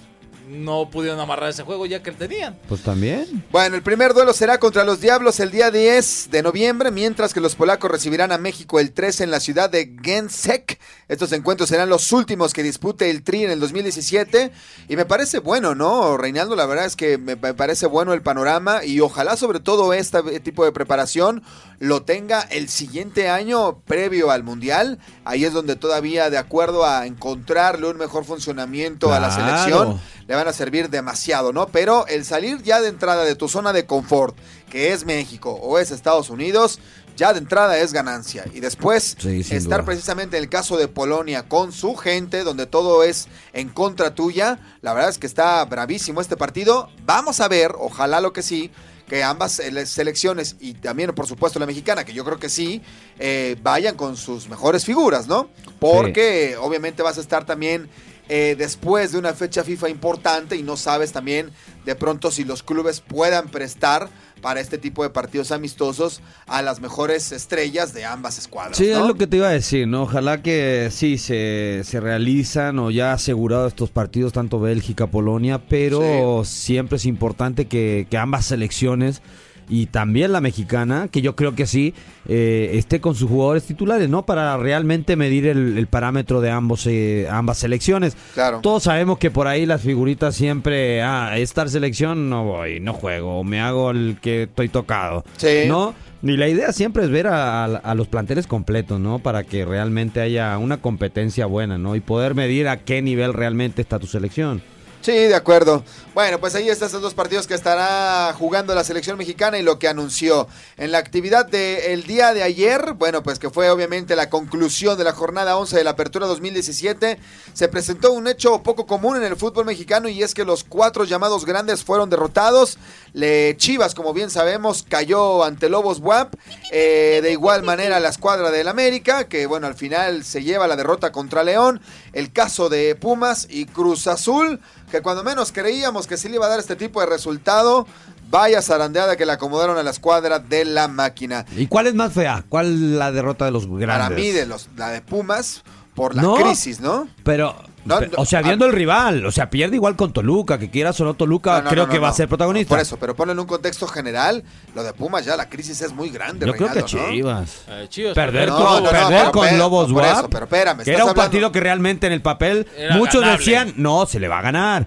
no 0.49 0.89
pudieron 0.89 1.19
amarrar 1.19 1.49
ese 1.49 1.63
juego 1.63 1.85
ya 1.85 2.01
que 2.01 2.11
tenían. 2.11 2.57
Pues 2.67 2.81
también. 2.81 3.45
Bueno, 3.51 3.75
el 3.75 3.83
primer 3.83 4.13
duelo 4.13 4.33
será 4.33 4.59
contra 4.59 4.83
los 4.83 4.99
Diablos 4.99 5.39
el 5.39 5.51
día 5.51 5.69
10 5.71 6.29
de 6.31 6.41
noviembre, 6.41 6.91
mientras 6.91 7.33
que 7.33 7.39
los 7.39 7.55
polacos 7.55 7.91
recibirán 7.91 8.31
a 8.31 8.37
México 8.37 8.79
el 8.79 8.91
13 8.91 9.25
en 9.25 9.31
la 9.31 9.39
ciudad 9.39 9.69
de 9.69 9.95
Gensek. 10.01 10.79
Estos 11.07 11.31
encuentros 11.31 11.69
serán 11.69 11.89
los 11.89 12.11
últimos 12.11 12.53
que 12.53 12.63
dispute 12.63 13.09
el 13.09 13.23
Tri 13.23 13.43
en 13.43 13.51
el 13.51 13.59
2017. 13.59 14.51
Y 14.89 14.95
me 14.95 15.05
parece 15.05 15.39
bueno, 15.39 15.75
¿no? 15.75 16.17
Reinaldo, 16.17 16.55
la 16.55 16.65
verdad 16.65 16.85
es 16.85 16.95
que 16.95 17.17
me 17.17 17.35
parece 17.37 17.85
bueno 17.85 18.13
el 18.13 18.21
panorama 18.21 18.83
y 18.83 18.99
ojalá 18.99 19.37
sobre 19.37 19.59
todo 19.59 19.93
este 19.93 20.39
tipo 20.39 20.65
de 20.65 20.71
preparación 20.71 21.43
lo 21.79 22.03
tenga 22.03 22.41
el 22.41 22.69
siguiente 22.69 23.29
año 23.29 23.79
previo 23.85 24.31
al 24.31 24.43
Mundial. 24.43 24.99
Ahí 25.23 25.45
es 25.45 25.53
donde 25.53 25.75
todavía, 25.75 26.29
de 26.29 26.37
acuerdo 26.37 26.85
a 26.85 27.05
encontrarle 27.05 27.87
un 27.87 27.97
mejor 27.97 28.25
funcionamiento 28.25 29.13
a 29.13 29.19
la 29.19 29.31
selección, 29.31 29.99
le 30.29 30.35
van 30.35 30.47
a 30.47 30.53
servir 30.53 30.91
demasiado, 30.91 31.51
¿no? 31.51 31.69
Pero 31.69 32.05
el 32.05 32.23
salir 32.23 32.61
ya 32.61 32.79
de 32.81 32.87
entrada 32.87 33.23
de 33.25 33.33
tu 33.35 33.49
zona 33.49 33.73
de 33.73 33.87
confort, 33.87 34.37
que 34.69 34.93
es 34.93 35.03
México 35.03 35.51
o 35.51 35.79
es 35.79 35.89
Estados 35.89 36.29
Unidos, 36.29 36.77
ya 37.17 37.33
de 37.33 37.39
entrada 37.39 37.79
es 37.79 37.93
ganancia. 37.93 38.45
Y 38.53 38.59
después 38.59 39.17
Sí, 39.19 39.39
estar 39.39 39.79
duda. 39.79 39.85
precisamente 39.85 40.37
en 40.37 40.43
el 40.43 40.49
caso 40.49 40.77
de 40.77 40.87
Polonia 40.87 41.49
con 41.49 41.71
su 41.71 41.95
gente, 41.95 42.43
donde 42.43 42.67
todo 42.67 43.03
es 43.03 43.27
en 43.53 43.69
contra 43.69 44.13
tuya, 44.13 44.59
la 44.83 44.93
verdad 44.93 45.09
es 45.09 45.17
que 45.17 45.25
está 45.25 45.65
bravísimo 45.65 46.21
este 46.21 46.37
partido. 46.37 46.89
Vamos 47.07 47.39
a 47.39 47.47
ver, 47.47 47.73
ojalá 47.79 48.21
lo 48.21 48.31
que 48.31 48.43
sí, 48.43 48.69
que 49.07 49.23
ambas 49.23 49.53
selecciones 49.85 50.57
y 50.59 50.75
también 50.75 51.15
por 51.15 51.25
supuesto 51.25 51.57
la 51.57 51.65
mexicana, 51.65 52.05
que 52.05 52.13
yo 52.13 52.23
creo 52.23 52.37
que 52.37 52.49
sí, 52.49 52.83
eh, 53.17 53.57
vayan 53.63 53.95
con 53.95 54.15
sus 54.15 54.47
mejores 54.47 54.85
figuras, 54.85 55.25
¿no? 55.27 55.49
Porque 55.79 56.55
obviamente 56.61 57.01
vas 57.01 57.17
a 57.17 57.21
estar 57.21 57.47
también 57.47 57.89
eh, 58.29 58.55
después 58.55 59.11
de 59.11 59.17
una 59.17 59.33
fecha 59.33 59.63
FIFA 59.63 59.89
importante 59.89 60.55
y 60.55 60.61
no 60.61 60.77
sabes 60.77 61.11
también 61.11 61.49
de 61.83 61.95
pronto 61.95 62.29
si 62.29 62.43
los 62.43 62.61
clubes 62.61 63.01
puedan 63.01 63.49
prestar 63.49 64.07
para 64.39 64.59
este 64.59 64.77
tipo 64.77 65.01
de 65.01 65.09
partidos 65.09 65.51
amistosos 65.51 66.21
a 66.45 66.61
las 66.61 66.79
mejores 66.79 67.31
estrellas 67.31 67.93
de 67.93 68.05
ambas 68.05 68.37
escuadras. 68.37 68.77
Sí, 68.77 68.87
¿no? 68.91 69.01
es 69.01 69.07
lo 69.07 69.15
que 69.15 69.25
te 69.25 69.37
iba 69.37 69.47
a 69.47 69.51
decir, 69.51 69.87
¿no? 69.87 70.03
Ojalá 70.03 70.43
que 70.43 70.89
sí 70.91 71.17
se, 71.17 71.81
se 71.83 71.99
realizan 71.99 72.77
o 72.77 72.91
ya 72.91 73.13
asegurado 73.13 73.67
estos 73.67 73.89
partidos, 73.89 74.31
tanto 74.31 74.59
Bélgica, 74.59 75.07
Polonia, 75.07 75.59
pero 75.67 76.43
siempre 76.45 76.97
es 76.97 77.05
importante 77.05 77.65
que, 77.65 78.05
que 78.09 78.17
ambas 78.17 78.45
selecciones 78.45 79.21
y 79.69 79.85
también 79.85 80.31
la 80.31 80.41
mexicana, 80.41 81.07
que 81.11 81.21
yo 81.21 81.35
creo 81.35 81.53
que 81.55 81.65
sí, 81.67 81.93
eh, 82.27 82.71
esté 82.73 82.99
con 82.99 83.15
sus 83.15 83.29
jugadores 83.29 83.63
titulares, 83.63 84.09
¿no? 84.09 84.25
Para 84.25 84.57
realmente 84.57 85.15
medir 85.15 85.45
el, 85.45 85.77
el 85.77 85.87
parámetro 85.87 86.41
de 86.41 86.49
ambos, 86.51 86.85
eh, 86.87 87.27
ambas 87.29 87.59
selecciones. 87.59 88.17
Claro. 88.33 88.59
Todos 88.61 88.83
sabemos 88.83 89.19
que 89.19 89.31
por 89.31 89.47
ahí 89.47 89.65
las 89.65 89.81
figuritas 89.81 90.35
siempre, 90.35 91.01
ah, 91.01 91.37
esta 91.37 91.67
selección 91.67 92.29
no 92.29 92.43
voy, 92.45 92.79
no 92.79 92.93
juego, 92.93 93.43
me 93.43 93.61
hago 93.61 93.91
el 93.91 94.17
que 94.21 94.43
estoy 94.43 94.69
tocado. 94.69 95.23
Sí. 95.37 95.65
¿No? 95.67 95.93
Y 96.21 96.35
la 96.35 96.49
idea 96.49 96.73
siempre 96.73 97.03
es 97.03 97.09
ver 97.09 97.27
a, 97.27 97.63
a- 97.63 97.77
a 97.77 97.95
los 97.95 98.07
planteles 98.09 98.45
completos, 98.45 98.99
¿no? 98.99 99.19
Para 99.19 99.43
que 99.45 99.63
realmente 99.63 100.19
haya 100.19 100.57
una 100.57 100.77
competencia 100.77 101.45
buena, 101.45 101.77
¿no? 101.77 101.95
Y 101.95 102.01
poder 102.01 102.35
medir 102.35 102.67
a 102.67 102.77
qué 102.77 103.01
nivel 103.01 103.33
realmente 103.33 103.81
está 103.81 103.99
tu 103.99 104.07
selección. 104.07 104.61
Sí, 105.01 105.13
de 105.13 105.35
acuerdo. 105.35 105.83
Bueno, 106.13 106.41
pues 106.41 106.55
ahí 106.55 106.67
están 106.67 106.89
esos 106.89 107.01
dos 107.01 107.13
partidos 107.13 107.47
que 107.47 107.53
estará 107.53 108.33
jugando 108.37 108.75
la 108.75 108.83
selección 108.83 109.17
mexicana 109.17 109.57
y 109.57 109.61
lo 109.61 109.79
que 109.79 109.87
anunció 109.87 110.47
en 110.75 110.91
la 110.91 110.97
actividad 110.97 111.45
del 111.45 112.03
día 112.03 112.33
de 112.33 112.43
ayer, 112.43 112.93
bueno, 112.95 113.23
pues 113.23 113.39
que 113.39 113.49
fue 113.49 113.69
obviamente 113.69 114.17
la 114.17 114.29
conclusión 114.29 114.97
de 114.97 115.05
la 115.05 115.13
jornada 115.13 115.55
11 115.55 115.77
de 115.77 115.83
la 115.85 115.91
Apertura 115.91 116.27
2017, 116.27 117.17
se 117.53 117.67
presentó 117.69 118.11
un 118.11 118.27
hecho 118.27 118.61
poco 118.63 118.85
común 118.85 119.15
en 119.15 119.23
el 119.23 119.37
fútbol 119.37 119.65
mexicano 119.65 120.09
y 120.09 120.21
es 120.21 120.33
que 120.33 120.43
los 120.43 120.65
cuatro 120.65 121.05
llamados 121.05 121.45
grandes 121.45 121.85
fueron 121.85 122.09
derrotados. 122.09 122.77
Le 123.13 123.55
Chivas, 123.55 123.95
como 123.95 124.13
bien 124.13 124.29
sabemos, 124.29 124.85
cayó 124.87 125.45
ante 125.45 125.69
Lobos 125.69 125.99
WAP. 125.99 126.33
Eh, 126.71 127.21
de 127.23 127.31
igual 127.31 127.63
manera 127.63 128.01
la 128.01 128.09
escuadra 128.09 128.51
del 128.51 128.67
América, 128.67 129.29
que 129.29 129.45
bueno, 129.45 129.67
al 129.67 129.75
final 129.75 130.25
se 130.25 130.43
lleva 130.43 130.67
la 130.67 130.75
derrota 130.75 131.13
contra 131.13 131.45
León. 131.45 131.79
El 132.11 132.33
caso 132.33 132.67
de 132.67 132.95
Pumas 132.95 133.47
y 133.49 133.65
Cruz 133.65 134.07
Azul, 134.07 134.59
que 134.89 135.01
cuando 135.01 135.23
menos 135.23 135.51
creíamos 135.51 136.07
que 136.07 136.17
se 136.17 136.29
le 136.29 136.35
iba 136.35 136.45
a 136.45 136.49
dar 136.49 136.59
este 136.59 136.75
tipo 136.75 136.99
de 136.99 137.05
resultado, 137.05 137.87
vaya 138.29 138.61
zarandeada 138.61 139.15
que 139.15 139.25
le 139.25 139.31
acomodaron 139.31 139.77
a 139.77 139.83
la 139.83 139.91
escuadra 139.91 140.39
de 140.39 140.65
la 140.65 140.87
máquina. 140.87 141.45
¿Y 141.55 141.67
cuál 141.67 141.87
es 141.87 141.95
más 141.95 142.13
fea? 142.13 142.43
¿Cuál 142.49 142.97
la 142.99 143.11
derrota 143.11 143.45
de 143.45 143.51
los 143.51 143.67
grandes? 143.67 143.87
Para 143.87 144.09
mí, 144.09 144.29
de 144.31 144.45
los, 144.45 144.69
la 144.75 144.89
de 144.89 145.01
Pumas, 145.01 145.63
por 145.95 146.15
la 146.15 146.21
No. 146.21 146.35
crisis, 146.35 146.79
¿no? 146.79 147.07
Pero, 147.23 147.55
No, 147.89 147.99
pe- 147.99 148.07
no, 148.07 148.13
o 148.21 148.25
sea, 148.25 148.41
viendo 148.41 148.65
el 148.65 148.71
rival, 148.73 149.25
o 149.25 149.31
sea, 149.31 149.49
pierde 149.49 149.75
igual 149.75 149.95
con 149.95 150.13
Toluca, 150.13 150.57
que 150.57 150.69
quieras 150.69 150.99
o 151.01 151.05
no 151.05 151.13
Toluca, 151.15 151.57
No, 151.57 151.63
no, 151.63 151.69
creo 151.69 151.85
no, 151.85 151.89
que 151.91 151.97
no, 151.97 152.03
va 152.03 152.09
a 152.09 152.13
ser 152.13 152.27
protagonista. 152.27 152.69
Por 152.75 152.79
eso, 152.81 152.97
pero 152.97 153.15
ponlo 153.15 153.33
en 153.33 153.39
un 153.39 153.45
contexto 153.47 153.87
general, 153.87 154.43
lo 154.75 154.83
de 154.83 154.93
Pumas 154.93 155.25
ya, 155.25 155.35
la 155.35 155.49
crisis 155.49 155.81
es 155.81 155.91
muy 155.91 156.09
grande. 156.09 156.45
Yo 156.45 156.53
creo 156.53 156.71
que. 156.71 156.83
Chivas. 156.83 157.63
Eh, 157.67 157.87
Chivas, 157.89 158.13
Perder 158.15 158.49
No, 158.49 158.55
con, 158.57 158.65
no, 158.65 158.79
no, 158.81 158.89
perder 158.89 159.07
pero 159.19 159.31
con 159.31 159.43
espera, 159.45 159.57
Lobos 159.63 159.91
WAP, 159.91 160.05
eso, 160.19 160.29
pero 160.29 160.45
espérame, 160.45 160.83
que 160.83 160.89
era 160.91 161.03
un 161.03 161.09
hablando- 161.09 161.21
partido 161.21 161.51
que 161.51 161.59
realmente 161.59 162.07
en 162.07 162.13
el 162.13 162.21
papel 162.21 162.67
Era 162.77 162.95
muchos 162.95 163.21
ganable. 163.21 163.37
decían, 163.39 163.73
no, 163.77 164.05
se 164.05 164.19
le 164.19 164.27
va 164.27 164.39
a 164.39 164.41
ganar. 164.41 164.85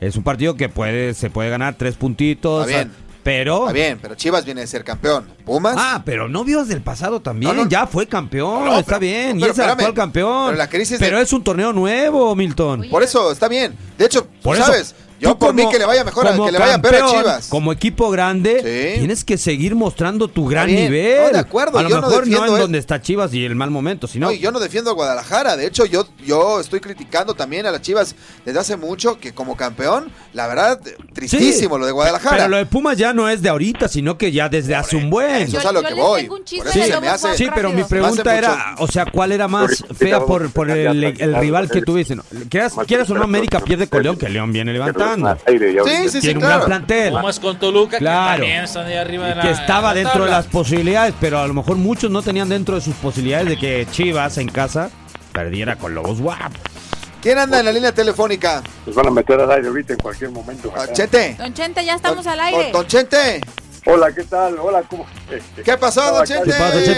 Es 0.00 0.16
un 0.16 0.22
partido 0.22 0.54
que 0.56 0.68
puede, 0.68 1.12
se 1.14 1.28
puede 1.30 1.50
ganar 1.50 1.74
tres 1.74 1.94
puntitos. 1.96 2.66
Está 2.68 2.84
bien. 2.84 2.92
Pero. 3.22 3.60
Está 3.60 3.72
bien, 3.72 3.98
pero 4.00 4.14
Chivas 4.14 4.44
viene 4.44 4.62
de 4.62 4.66
ser 4.66 4.82
campeón. 4.84 5.26
¿Pumas? 5.44 5.74
Ah, 5.78 6.02
pero 6.04 6.28
no 6.28 6.42
vio 6.44 6.64
del 6.64 6.80
pasado 6.80 7.20
también. 7.20 7.54
No, 7.54 7.64
no. 7.64 7.68
Ya 7.70 7.86
fue 7.86 8.06
campeón, 8.06 8.64
No, 8.64 8.72
no, 8.72 8.78
está 8.78 8.98
pero- 8.98 9.00
bien. 9.00 9.32
pero 9.38 9.46
y 9.46 9.50
es 9.50 9.58
el 9.58 9.70
actual 9.70 9.94
campeón. 9.94 10.46
Pero 10.46 10.56
la 10.58 10.68
crisis 10.68 10.98
de- 10.98 11.04
Pero 11.04 11.18
es 11.18 11.32
un 11.32 11.44
torneo 11.44 11.72
nuevo, 11.72 12.34
Milton. 12.34 12.86
Por 12.90 13.02
eso, 13.02 13.30
está 13.32 13.48
bien. 13.48 13.76
De 13.98 14.06
hecho, 14.06 14.26
Por 14.42 14.56
tú 14.56 14.62
eso, 14.62 14.72
sabes, 14.72 14.94
yo 15.20 15.38
por 15.38 15.54
mí 15.54 15.68
que 15.70 15.78
le 15.78 15.84
vaya 15.86 16.04
mejor, 16.04 16.26
que 16.46 16.52
le 16.52 16.58
vaya 16.58 16.80
peor 16.80 16.94
a 16.96 17.06
Chivas. 17.06 17.46
Como 17.48 17.72
equipo 17.72 18.10
grande, 18.10 18.60
Sí. 18.94 18.98
tienes 19.00 19.24
que 19.24 19.36
seguir 19.38 19.74
mostrando 19.74 20.28
tu 20.28 20.46
gran 20.48 20.66
bien. 20.66 20.84
nivel. 20.84 21.22
No, 21.24 21.30
de 21.30 21.38
acuerdo, 21.38 21.78
A 21.78 21.82
lo 21.82 21.88
yo 21.88 21.96
no 21.96 22.02
mejor 22.08 22.14
no, 22.20 22.24
defiendo 22.24 22.46
en 22.46 22.54
el- 22.54 22.60
donde 22.60 22.78
está 22.78 23.00
Chivas 23.02 23.34
y 23.34 23.44
el 23.44 23.54
mal 23.54 23.70
momento, 23.70 24.06
sino. 24.06 24.26
No, 24.26 24.32
yo 24.32 24.50
no 24.52 24.58
defiendo 24.60 24.90
a 24.90 24.94
Guadalajara. 24.94 25.56
De 25.56 25.66
hecho, 25.66 25.84
yo, 25.84 26.06
yo 26.24 26.60
estoy 26.60 26.80
criticando 26.80 27.34
también 27.34 27.66
a 27.66 27.70
las 27.70 27.82
Chivas 27.82 28.14
desde 28.44 28.58
hace 28.58 28.76
mucho 28.76 29.18
que 29.18 29.32
como 29.32 29.56
campeón, 29.56 30.10
la 30.32 30.46
verdad, 30.46 30.80
tristísimo 31.12 31.78
lo 31.78 31.86
de 31.86 31.92
Guadalajara. 31.92 32.36
Pero 32.36 32.48
lo 32.48 32.56
de 32.56 32.66
Pumas 32.66 32.96
ya 32.96 33.12
no 33.12 33.28
es 33.28 33.42
de 33.42 33.48
ahorita, 33.48 33.88
sino 33.88 34.16
que 34.16 34.32
ya 34.32 34.48
desde 34.48 34.74
hace 34.74 34.96
un 34.96 35.10
buen. 35.10 35.42
Eso 35.42 35.58
es 35.58 35.66
a 35.66 35.72
lo 35.72 35.82
Yo 35.82 35.88
que 35.88 35.94
voy. 35.94 36.26
Por 36.26 36.40
eso 36.48 36.58
se 36.72 36.88
Lobos 36.88 37.00
me 37.00 37.08
hace. 37.08 37.36
Sí, 37.36 37.46
pero 37.54 37.70
mi 37.70 37.84
pregunta 37.84 38.36
era, 38.36 38.70
mucho- 38.72 38.84
o 38.84 38.88
sea, 38.88 39.06
¿cuál 39.06 39.32
era 39.32 39.48
más 39.48 39.84
fea 39.96 40.20
por, 40.20 40.50
por 40.52 40.70
el, 40.70 41.14
rival 41.36 41.68
que? 41.70 41.80
¿no? 42.16 42.22
Quieras, 42.48 42.76
Más 42.76 42.86
quieras 42.86 43.10
o 43.10 43.14
no, 43.14 43.22
América 43.24 43.60
pierde 43.60 43.86
con 43.88 44.02
León, 44.02 44.16
que 44.16 44.28
León 44.28 44.52
viene 44.52 44.72
levantando. 45.16 45.42
Aire, 45.46 45.74
ya 45.74 45.82
Sí, 45.84 45.90
sí, 46.04 46.08
sí, 46.10 46.20
Tiene 46.20 46.34
un 46.38 46.40
claro. 46.40 46.66
gran 46.66 46.66
plantel. 46.86 47.12
Pumas 47.12 47.40
con 47.40 47.58
Toluca, 47.58 47.98
Claro. 47.98 48.36
que 48.36 48.40
también 48.48 48.64
están 48.64 48.86
ahí 48.86 48.94
arriba 48.94 49.26
de 49.28 49.34
la 49.36 49.42
Que 49.42 49.50
estaba 49.50 49.88
la 49.88 49.94
dentro 49.94 50.24
de 50.24 50.30
las 50.30 50.46
posibilidades, 50.46 51.14
pero 51.20 51.38
a 51.40 51.46
lo 51.46 51.54
mejor 51.54 51.76
muchos 51.76 52.10
no 52.10 52.22
tenían 52.22 52.48
dentro 52.48 52.74
de 52.74 52.80
sus 52.80 52.94
posibilidades 52.96 53.48
de 53.48 53.56
que 53.58 53.86
Chivas 53.90 54.38
en 54.38 54.48
casa 54.48 54.90
perdiera 55.32 55.76
con 55.76 55.94
Lobos 55.94 56.20
Guap. 56.20 56.52
¿Quién 57.22 57.36
anda 57.38 57.58
en 57.60 57.66
la 57.66 57.72
línea 57.72 57.92
telefónica? 57.92 58.62
Nos 58.86 58.94
van 58.96 59.08
a 59.08 59.10
meter 59.10 59.38
al 59.38 59.50
aire 59.50 59.68
ahorita 59.68 59.92
en 59.92 59.98
cualquier 59.98 60.30
momento. 60.30 60.72
Ah, 60.74 60.86
Chete. 60.90 61.36
Don 61.38 61.52
Chente, 61.52 61.84
ya 61.84 61.94
estamos 61.96 62.24
Don- 62.24 62.32
al 62.32 62.40
aire. 62.40 62.70
Don 62.72 62.86
Chente. 62.86 63.40
Hola, 63.86 64.12
¿qué 64.12 64.24
tal? 64.24 64.58
Hola, 64.58 64.82
¿cómo? 64.82 65.06
este, 65.30 65.62
¿Qué 65.62 65.76
pasó, 65.78 66.02
Don 66.02 66.16
acá- 66.16 66.24
Chente? 66.26 66.50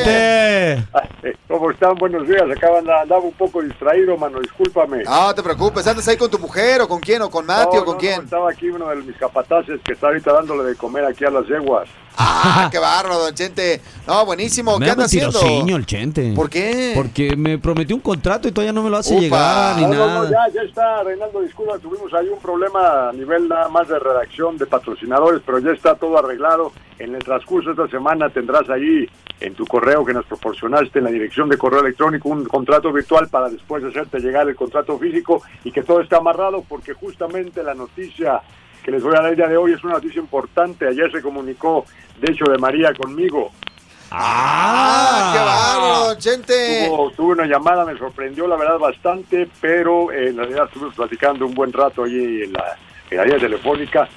¿Qué? 0.05 0.85
Ah, 0.93 1.03
eh, 1.23 1.37
¿Cómo 1.47 1.71
están? 1.71 1.95
Buenos 1.95 2.27
días. 2.27 2.43
Acá 2.43 2.77
andaba, 2.77 3.03
andaba 3.03 3.21
un 3.23 3.33
poco 3.33 3.63
distraído, 3.63 4.17
mano. 4.17 4.41
Discúlpame. 4.41 5.05
No 5.05 5.35
te 5.35 5.43
preocupes, 5.43 5.87
¿andas 5.87 6.09
ahí 6.09 6.17
con 6.17 6.31
tu 6.31 6.39
mujer 6.41 6.81
o 6.81 6.89
con 6.89 6.99
quién? 6.99 7.23
¿O 7.23 7.31
con 7.31 7.47
Mati 7.47 7.77
No, 7.77 7.83
o 7.83 7.85
con 7.85 7.95
no, 7.95 8.01
quién? 8.01 8.17
no, 8.17 8.23
estaba 8.25 8.51
aquí 8.51 8.69
uno 8.69 8.89
de 8.89 8.97
mis 8.97 9.17
capataces 9.17 9.81
que 9.85 9.93
está 9.93 10.09
ahorita 10.09 10.33
dándole 10.33 10.65
de 10.65 10.75
comer 10.77 11.05
aquí 11.05 11.25
a 11.25 11.31
las 11.31 11.47
yeguas. 11.47 11.89
Ah, 12.19 12.69
qué 12.71 12.79
bárbaro, 12.79 13.19
Don 13.21 13.35
Chente. 13.35 13.81
No, 14.07 14.27
buenísimo. 14.27 14.79
Me 14.79 14.85
¿Qué 14.85 14.89
da 14.89 14.93
anda 14.93 15.05
haciendo? 15.07 15.41
el 15.77 15.87
Chente. 15.87 16.33
¿Por 16.35 16.51
qué? 16.51 16.93
Porque 16.95 17.37
me 17.37 17.59
prometió 17.59 17.97
un 17.97 18.03
contrato 18.03 18.49
y 18.49 18.53
todavía 18.53 18.73
no 18.73 18.83
me 18.83 18.91
lo 18.91 18.99
hace 18.99 19.15
Upa. 19.15 19.21
llegar 19.23 19.77
ni 19.77 19.83
No, 19.83 19.89
no, 19.95 20.07
nada. 20.07 20.23
no, 20.25 20.31
ya, 20.31 20.49
ya 20.55 20.63
está, 20.63 21.03
Reinaldo, 21.05 21.41
disculpa, 21.41 21.79
tuvimos 21.79 22.13
ahí 22.13 22.29
un 22.29 22.39
problema 22.41 23.09
a 23.09 23.13
nivel 23.13 23.49
nada 23.49 23.69
más 23.69 23.89
de 23.89 23.99
redacción 23.99 24.59
de 24.59 24.67
patrocinadores, 24.67 25.41
pero 25.47 25.59
ya 25.61 25.71
está 25.71 25.95
todo 25.95 26.19
arreglado. 26.19 26.72
En 26.99 27.15
el 27.15 27.23
transcurso 27.23 27.73
de 27.73 27.83
esta 27.83 27.97
semana 27.97 28.29
tendrás 28.29 28.69
ahí 28.71 29.09
en 29.41 29.55
tu 29.55 29.67
correo 29.67 30.05
que 30.05 30.13
nos 30.13 30.25
proporcionaste 30.27 30.99
en 30.99 31.07
la 31.07 31.11
dirección 31.11 31.49
de 31.49 31.59
correo 31.59 31.81
electrónico 31.81 32.29
un 32.29 32.45
contrato 32.45 32.93
virtual 32.93 33.29
para 33.29 33.49
después 33.49 33.83
hacerte 33.83 34.21
llegar 34.21 34.49
el 34.49 34.55
contrato 34.55 34.99
físico 34.99 35.43
y 35.65 35.73
que 35.73 35.83
todo 35.83 36.01
está 36.01 36.19
amarrado 36.19 36.65
porque 36.69 36.93
justamente 36.93 37.63
la 37.63 37.75
noticia 37.75 38.41
que 38.83 38.91
les 38.91 39.03
voy 39.03 39.15
a 39.15 39.23
dar 39.23 39.31
el 39.31 39.37
día 39.37 39.49
de 39.49 39.57
hoy 39.57 39.73
es 39.73 39.83
una 39.85 39.95
noticia 39.95 40.21
importante. 40.21 40.87
Ayer 40.89 41.11
se 41.11 41.23
comunicó, 41.23 41.85
de 42.21 42.33
hecho, 42.33 42.45
de 42.51 42.59
María 42.59 42.93
conmigo. 42.95 43.53
Ah, 44.11 45.33
qué 45.33 45.39
bárbaro, 45.39 46.09
Don 46.09 46.19
Chente. 46.19 46.87
Tuvo, 46.87 47.11
tuve 47.13 47.33
una 47.33 47.47
llamada, 47.47 47.85
me 47.85 47.97
sorprendió 47.97 48.47
la 48.47 48.57
verdad 48.57 48.79
bastante, 48.79 49.49
pero 49.61 50.13
eh, 50.13 50.29
en 50.29 50.37
realidad 50.37 50.67
estuvimos 50.67 50.95
platicando 50.95 51.47
un 51.47 51.55
buen 51.55 51.73
rato 51.73 52.05
allí 52.05 52.43
en 52.43 52.53
la, 52.53 52.77
en 53.11 53.17
la 53.17 53.25
línea 53.25 53.41
telefónica 53.41 54.09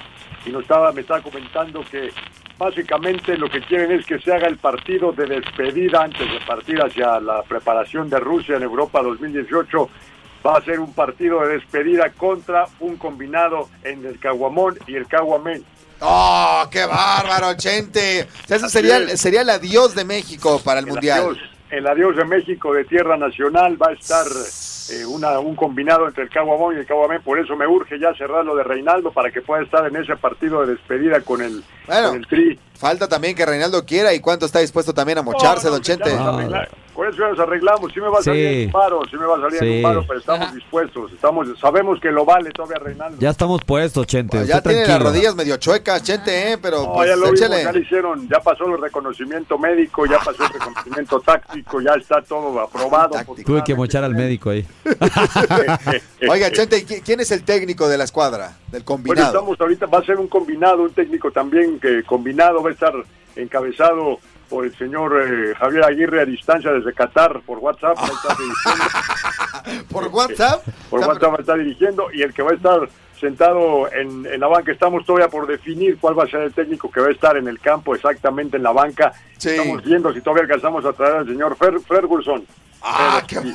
y 0.45 0.49
nos 0.49 0.63
estaba, 0.63 0.91
me 0.91 1.01
estaba 1.01 1.21
comentando 1.21 1.83
que 1.89 2.11
básicamente 2.57 3.37
lo 3.37 3.49
que 3.49 3.61
quieren 3.61 3.91
es 3.91 4.05
que 4.05 4.19
se 4.19 4.33
haga 4.33 4.47
el 4.47 4.57
partido 4.57 5.11
de 5.11 5.25
despedida 5.25 6.03
antes 6.03 6.31
de 6.31 6.39
partir 6.45 6.79
hacia 6.81 7.19
la 7.19 7.43
preparación 7.43 8.09
de 8.09 8.19
Rusia 8.19 8.57
en 8.57 8.63
Europa 8.63 9.01
2018. 9.01 9.89
Va 10.45 10.57
a 10.57 10.61
ser 10.61 10.79
un 10.79 10.93
partido 10.93 11.41
de 11.41 11.55
despedida 11.55 12.11
contra 12.11 12.65
un 12.79 12.97
combinado 12.97 13.69
en 13.83 14.05
el 14.05 14.19
Caguamón 14.19 14.77
y 14.87 14.95
el 14.95 15.07
Caguamén. 15.07 15.63
Oh, 16.01 16.67
qué 16.71 16.85
bárbaro, 16.85 17.55
Chente. 17.55 18.27
O 18.43 18.47
sea, 18.47 18.57
ese 18.57 18.69
sería, 18.69 18.97
es. 18.97 19.19
sería 19.19 19.41
el 19.41 19.49
adiós 19.49 19.95
de 19.95 20.05
México 20.05 20.61
para 20.63 20.79
el, 20.79 20.85
el 20.85 20.91
Mundial. 20.91 21.19
Adiós, 21.19 21.37
el 21.71 21.87
adiós 21.87 22.15
de 22.15 22.25
México 22.25 22.73
de 22.73 22.83
tierra 22.85 23.17
nacional 23.17 23.81
va 23.81 23.87
a 23.87 23.93
estar 23.93 24.25
eh, 24.89 25.05
una, 25.05 25.39
un 25.39 25.55
combinado 25.55 26.07
entre 26.07 26.23
el 26.23 26.29
Caguamón 26.29 26.75
y 26.75 26.79
el 26.79 26.85
Caguamén. 26.85 27.21
Por 27.21 27.39
eso 27.39 27.55
me 27.55 27.67
urge 27.67 27.99
ya 27.99 28.13
cerrar 28.15 28.45
lo 28.45 28.55
de 28.55 28.63
Reinaldo 28.63 29.11
para 29.11 29.31
que 29.31 29.41
pueda 29.41 29.63
estar 29.63 29.85
en 29.87 29.95
ese 29.95 30.15
partido 30.15 30.65
de 30.65 30.73
despedida 30.75 31.21
con 31.21 31.41
el, 31.41 31.63
Bueno. 31.87 32.09
con 32.09 32.17
el 32.17 32.27
Tri. 32.27 32.59
Falta 32.77 33.07
también 33.07 33.35
que 33.35 33.45
Reinaldo 33.45 33.85
quiera 33.85 34.13
y 34.13 34.19
cuánto 34.19 34.45
está 34.45 34.59
dispuesto 34.59 34.93
también 34.93 35.17
a 35.17 35.21
mocharse, 35.23 35.65
No, 35.65 35.71
no, 35.71 35.75
Don 35.77 35.81
Chente. 35.81 36.11
Con 36.95 37.07
eso 37.09 37.17
ya 37.19 37.27
nos 37.27 37.39
arreglamos. 37.39 37.91
Sí 37.93 37.99
me 37.99 38.07
va 38.07 38.19
a 38.19 38.23
salir 38.23 38.47
Sí. 38.47 38.61
en 38.61 38.65
un 38.67 38.71
paro, 38.71 39.01
sí 39.11 39.17
me 39.17 39.25
va 39.25 39.35
a 39.35 39.41
salir 39.41 39.55
en 39.63 39.69
Sí. 39.69 39.75
un 39.77 39.83
paro, 39.83 40.05
pero 40.07 40.19
estamos 40.19 40.53
dispuestos. 40.55 41.11
Estamos, 41.11 41.47
sabemos 41.59 41.99
que 41.99 42.09
lo 42.09 42.23
vale 42.23 42.51
todavía 42.51 42.79
Reinaldo. 42.79 43.17
Ya 43.19 43.29
estamos 43.31 43.61
puestos, 43.65 44.07
Chente. 44.07 44.37
Pues 44.37 44.47
ya 44.47 44.61
tiene 44.61 44.87
las 44.87 45.01
rodillas 45.01 45.35
medio 45.35 45.57
chuecas, 45.57 46.01
Chente, 46.03 46.53
¿eh? 46.53 46.57
Pero 46.61 46.83
No, 46.83 46.93
pues 46.93 47.09
ya 47.09 47.15
lo 47.17 47.25
vimos, 47.31 47.39
ya 47.39 47.71
le 47.71 47.79
hicieron, 47.79 48.27
ya 48.29 48.39
pasó 48.39 48.65
el 48.73 48.81
reconocimiento 48.81 49.57
médico, 49.59 50.05
ya 50.05 50.19
pasó 50.19 50.43
el 50.45 50.49
reconocimiento 50.53 51.19
táctico, 51.19 51.81
ya 51.81 51.93
está 51.95 52.21
todo 52.21 52.59
aprobado. 52.61 53.15
Tuve 53.45 53.63
que 53.63 53.75
mochar 53.75 54.03
al 54.05 54.15
médico 54.15 54.51
ahí. 54.51 54.65
Oiga, 56.29 56.51
Chente, 56.51 56.77
¿y 56.79 56.81
qui- 56.85 57.01
¿quién 57.03 57.19
es 57.19 57.31
el 57.31 57.43
técnico 57.43 57.87
de 57.87 57.97
la 57.97 58.03
escuadra, 58.05 58.47
del 58.71 58.83
Bueno, 58.83 58.85
combinado? 58.85 59.27
estamos 59.27 59.59
ahorita, 59.59 59.85
va 59.87 59.99
a 59.99 60.03
ser 60.05 60.17
un 60.17 60.27
combinado, 60.27 60.83
un 60.83 60.91
técnico 60.93 61.31
también 61.31 61.79
que 61.79 62.03
combinado 62.03 62.61
va 62.63 62.69
a 62.69 62.73
estar 62.73 62.93
encabezado 63.35 64.19
por 64.49 64.65
el 64.65 64.75
señor 64.77 65.21
eh, 65.21 65.55
Javier 65.55 65.83
Aguirre 65.85 66.21
a 66.21 66.25
distancia 66.25 66.71
desde 66.71 66.93
Qatar 66.93 67.41
por 67.41 67.59
WhatsApp. 67.59 67.97
¿Por 69.91 70.07
WhatsApp? 70.07 70.63
por 70.89 70.99
WhatsApp 70.99 71.39
estar 71.39 71.57
dirigiendo 71.57 72.11
y 72.13 72.21
el 72.21 72.33
que 72.33 72.43
va 72.43 72.51
a 72.51 72.55
estar 72.55 72.89
sentado 73.19 73.91
en, 73.91 74.25
en 74.25 74.39
la 74.39 74.47
banca, 74.47 74.71
estamos 74.71 75.05
todavía 75.05 75.29
por 75.29 75.47
definir 75.47 75.97
cuál 75.97 76.19
va 76.19 76.25
a 76.25 76.27
ser 76.27 76.41
el 76.41 76.53
técnico 76.53 76.91
que 76.91 76.99
va 76.99 77.07
a 77.07 77.11
estar 77.11 77.37
en 77.37 77.47
el 77.47 77.59
campo 77.59 77.95
exactamente 77.95 78.57
en 78.57 78.63
la 78.63 78.71
banca. 78.71 79.13
Sí. 79.37 79.49
Estamos 79.51 79.83
viendo 79.83 80.13
si 80.13 80.21
todavía 80.21 80.43
alcanzamos 80.43 80.85
a 80.85 80.93
traer 80.93 81.15
al 81.15 81.25
señor 81.25 81.55
Fer, 81.55 81.79
Ferguson. 81.79 82.45
Ah, 82.81 83.21
Pero 83.27 83.43
qué. 83.43 83.53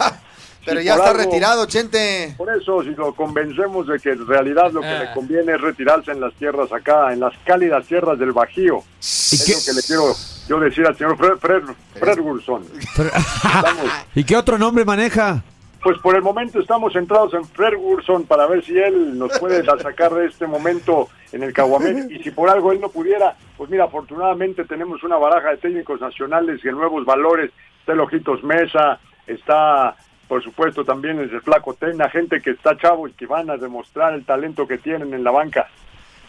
Pero 0.64 0.80
si 0.80 0.86
ya 0.86 0.94
está 0.94 1.10
algo- 1.10 1.22
retirado, 1.22 1.66
Chente. 1.66 2.34
por 2.36 2.50
eso, 2.54 2.82
si 2.82 2.90
lo 2.90 3.14
convencemos 3.14 3.86
de 3.86 3.98
que 3.98 4.10
en 4.10 4.26
realidad 4.26 4.70
lo 4.72 4.80
que 4.82 4.86
Ah. 4.88 5.04
le 5.04 5.12
conviene 5.14 5.52
es 5.54 5.60
retirarse 5.60 6.10
en 6.12 6.20
las 6.20 6.34
tierras 6.34 6.70
acá, 6.72 7.12
en 7.12 7.20
las 7.20 7.32
cálidas 7.44 7.86
tierras 7.86 8.18
del 8.18 8.32
Bajío. 8.32 8.82
es 9.00 9.44
qué- 9.46 9.52
lo 9.54 9.58
que 9.64 9.72
le 9.80 9.82
quiero 9.86 10.14
yo 10.48 10.60
decir 10.60 10.86
al 10.86 10.96
señor 10.96 11.16
Fred, 11.16 11.36
Fred, 11.38 11.62
Ferguson. 11.94 12.62
Estamos- 12.74 13.06
¿Y 14.14 14.24
qué 14.24 14.36
otro 14.36 14.58
nombre 14.58 14.84
maneja? 14.84 15.42
pues 15.82 15.96
por 16.00 16.14
el 16.14 16.20
momento 16.20 16.60
estamos 16.60 16.92
centrados 16.92 17.32
en 17.32 17.42
Ferguson 17.46 18.24
para 18.24 18.46
ver 18.46 18.62
si 18.62 18.76
él 18.78 19.16
nos 19.18 19.38
puede 19.38 19.64
sacar 19.82 20.12
de 20.12 20.26
este 20.26 20.46
momento 20.46 21.08
en 21.32 21.42
el 21.42 21.54
Caguamén. 21.54 22.06
Y 22.10 22.22
si 22.22 22.30
por 22.32 22.50
algo 22.50 22.70
él 22.72 22.82
no 22.82 22.90
pudiera, 22.90 23.34
pues 23.56 23.70
mira, 23.70 23.84
afortunadamente 23.84 24.66
tenemos 24.66 25.02
una 25.04 25.16
baraja 25.16 25.52
de 25.52 25.56
técnicos 25.56 25.98
nacionales 25.98 26.60
y 26.62 26.66
de 26.66 26.72
nuevos 26.72 27.06
valores. 27.06 27.50
Está 27.80 27.92
el 27.94 28.00
Ojitos 28.00 28.44
Mesa, 28.44 29.00
está 29.26 29.96
por 30.30 30.44
supuesto 30.44 30.84
también 30.84 31.18
el 31.18 31.40
Flaco 31.40 31.74
Tena, 31.74 32.08
gente 32.08 32.40
que 32.40 32.50
está 32.52 32.78
chavo 32.78 33.08
y 33.08 33.12
que 33.14 33.26
van 33.26 33.50
a 33.50 33.56
demostrar 33.56 34.14
el 34.14 34.24
talento 34.24 34.64
que 34.68 34.78
tienen 34.78 35.12
en 35.12 35.24
la 35.24 35.32
banca. 35.32 35.66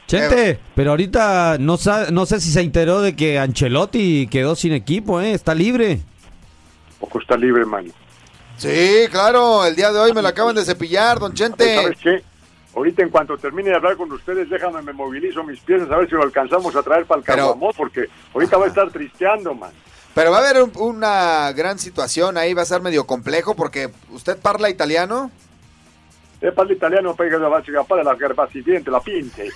Chente, 0.07 0.59
pero 0.73 0.89
ahorita 0.89 1.57
no, 1.59 1.77
sa- 1.77 2.09
no 2.09 2.25
sé 2.25 2.39
si 2.41 2.49
se 2.51 2.61
enteró 2.61 2.99
de 3.01 3.15
que 3.15 3.37
Ancelotti 3.37 4.25
quedó 4.27 4.55
sin 4.55 4.73
equipo, 4.73 5.21
¿eh? 5.21 5.33
Está 5.33 5.53
libre. 5.53 5.99
Poco 6.99 7.19
está 7.19 7.37
libre, 7.37 7.63
mano. 7.63 7.91
Sí, 8.57 9.05
claro, 9.11 9.65
el 9.65 9.75
día 9.75 9.91
de 9.91 9.99
hoy 9.99 10.13
me 10.13 10.23
lo 10.23 10.27
acaban 10.29 10.55
de 10.55 10.65
cepillar, 10.65 11.19
Don 11.19 11.33
Chente. 11.35 11.75
¿Sabes 11.75 11.97
qué? 12.01 12.23
Ahorita 12.75 13.03
en 13.03 13.09
cuanto 13.09 13.37
termine 13.37 13.69
de 13.69 13.75
hablar 13.75 13.97
con 13.97 14.11
ustedes, 14.11 14.49
déjame, 14.49 14.81
me 14.81 14.93
movilizo 14.93 15.43
mis 15.43 15.59
piezas 15.59 15.91
a 15.91 15.97
ver 15.97 16.09
si 16.09 16.15
lo 16.15 16.23
alcanzamos 16.23 16.75
a 16.75 16.81
traer 16.81 17.05
para 17.05 17.19
el 17.19 17.25
Pero- 17.25 17.37
Caguamón, 17.37 17.71
porque 17.77 18.07
ahorita 18.33 18.57
va 18.57 18.65
a 18.65 18.69
estar 18.69 18.89
tristeando, 18.89 19.53
man. 19.53 19.71
Pero 20.13 20.31
va 20.31 20.37
a 20.37 20.49
haber 20.49 20.63
un- 20.63 20.71
una 20.75 21.51
gran 21.53 21.79
situación 21.79 22.37
ahí, 22.37 22.53
va 22.53 22.63
a 22.63 22.65
ser 22.65 22.81
medio 22.81 23.05
complejo 23.07 23.55
porque 23.55 23.89
usted 24.09 24.37
parla 24.37 24.69
italiano. 24.69 25.31
E 26.41 26.51
parlo 26.51 26.73
italiano 26.73 27.15
perché 27.15 27.37
la 27.37 27.49
faccio 27.49 27.71
campare 27.71 28.03
la 28.03 28.15
garba 28.15 28.49
siguiente, 28.49 28.89
la 28.89 28.99
pinte. 28.99 29.47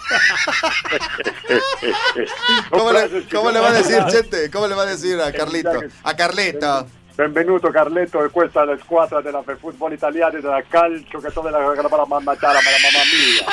¿Cómo 2.69 2.91
le, 2.91 3.25
cómo 3.33 3.51
le 3.51 3.59
va 3.59 3.69
a 3.69 3.73
decir, 3.73 4.03
Chente? 4.07 4.51
¿Cómo 4.51 4.67
le 4.67 4.75
va 4.75 4.83
a 4.83 4.85
decir 4.85 5.19
a 5.19 5.31
Carlito? 5.31 5.81
A 6.03 6.15
Carlito. 6.15 6.87
Benvenuto 7.15 7.71
Carletto 7.71 8.21
e 8.25 8.29
questa 8.29 8.63
è 8.63 8.65
la 8.65 8.77
squadra 8.83 9.21
della 9.21 9.41
football 9.41 9.93
italiana 9.93 10.37
della 10.37 10.61
calcio 10.67 11.19
che 11.19 11.31
toda 11.31 11.49
la 11.49 11.59
para 11.87 12.05
mamachara 12.05 12.59
para 12.59 12.75
mamma 12.83 13.03
mia. 13.13 13.45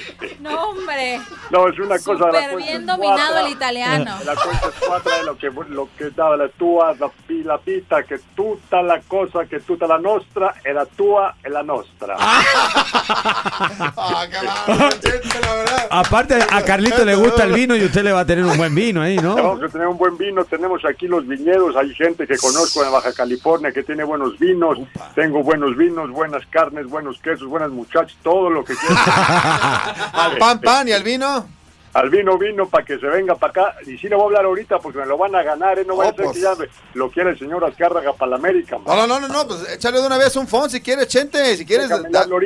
No, 0.40 0.68
hombre. 0.68 1.20
No, 1.50 1.68
es 1.68 1.78
una 1.78 1.98
cosa 1.98 2.26
de 2.26 2.32
la 2.32 2.56
bien 2.56 2.86
dominado 2.86 3.44
el 3.44 3.52
italiano. 3.52 4.16
La 4.24 4.34
questa 4.34 4.72
squadra 4.72 5.20
è 5.20 5.22
lo 5.22 5.36
che, 5.36 5.52
lo 5.68 5.88
che 5.94 6.10
dava 6.14 6.34
la 6.36 6.48
tua, 6.56 6.96
la, 6.98 7.10
la 7.44 7.60
vita, 7.62 8.00
che 8.02 8.18
tutta 8.34 8.80
la 8.80 8.98
cosa, 9.06 9.44
che 9.44 9.62
tutta 9.62 9.84
la 9.86 9.98
nostra 9.98 10.54
è 10.62 10.72
la 10.72 10.86
tua 10.86 11.36
e 11.42 11.50
la 11.50 11.60
nostra. 11.60 12.16
Aparte, 15.90 16.36
a 16.36 16.62
Carlito 16.62 17.04
le 17.04 17.16
gusta 17.16 17.44
el 17.44 17.52
vino 17.52 17.76
y 17.76 17.84
usted 17.84 18.02
le 18.02 18.12
va 18.12 18.20
a 18.20 18.24
tener 18.24 18.44
un 18.44 18.56
buen 18.56 18.74
vino 18.74 19.02
ahí, 19.02 19.16
¿no? 19.16 19.34
Vamos 19.34 19.62
a 19.62 19.68
tener 19.68 19.88
un 19.88 19.98
buen 19.98 20.16
vino, 20.16 20.42
tenemos 20.44 20.82
aquí 20.84 21.06
los 21.06 21.26
viñedos, 21.26 21.76
hay 21.76 21.92
gente 21.94 22.26
que 22.26 22.38
conozco 22.52 22.84
en 22.84 22.92
Baja 22.92 23.12
California 23.12 23.72
que 23.72 23.82
tiene 23.82 24.04
buenos 24.04 24.38
vinos, 24.38 24.78
tengo 25.14 25.42
buenos 25.42 25.76
vinos, 25.76 26.10
buenas 26.10 26.44
carnes, 26.46 26.86
buenos 26.86 27.18
quesos, 27.20 27.46
buenas 27.46 27.70
muchachas, 27.70 28.16
todo 28.22 28.50
lo 28.50 28.64
que 28.64 28.74
quieras. 28.74 28.98
Al 30.12 30.38
pan, 30.38 30.60
pan 30.60 30.88
y 30.88 30.92
al 30.92 31.02
vino. 31.02 31.46
Al 31.92 32.08
vino, 32.08 32.38
vino, 32.38 32.68
para 32.68 32.84
que 32.84 32.98
se 33.00 33.06
venga 33.06 33.34
para 33.34 33.50
acá. 33.50 33.74
Y 33.84 33.98
sí 33.98 34.08
le 34.08 34.14
voy 34.14 34.22
a 34.22 34.26
hablar 34.26 34.44
ahorita 34.44 34.78
porque 34.78 34.98
me 35.00 35.06
lo 35.06 35.18
van 35.18 35.34
a 35.34 35.42
ganar, 35.42 35.76
¿eh? 35.76 35.84
No 35.84 35.94
a 36.00 36.06
Oh, 36.06 36.14
ser 36.14 36.24
pues. 36.24 36.36
que 36.36 36.40
ya 36.40 36.52
lo 36.94 37.10
quiere 37.10 37.30
el 37.30 37.38
señor 37.38 37.64
Azcárraga 37.64 38.12
para 38.12 38.30
la 38.30 38.36
América. 38.36 38.78
man. 38.78 38.96
No, 38.96 39.06
no, 39.08 39.18
no, 39.18 39.26
no, 39.26 39.46
pues 39.48 39.68
échale 39.72 40.00
de 40.00 40.06
una 40.06 40.16
vez 40.16 40.36
un 40.36 40.46
phone 40.46 40.70
si 40.70 40.80
quieres, 40.80 41.08
Chente, 41.08 41.56
si 41.56 41.66
quieres, 41.66 41.88
da- 41.88 41.98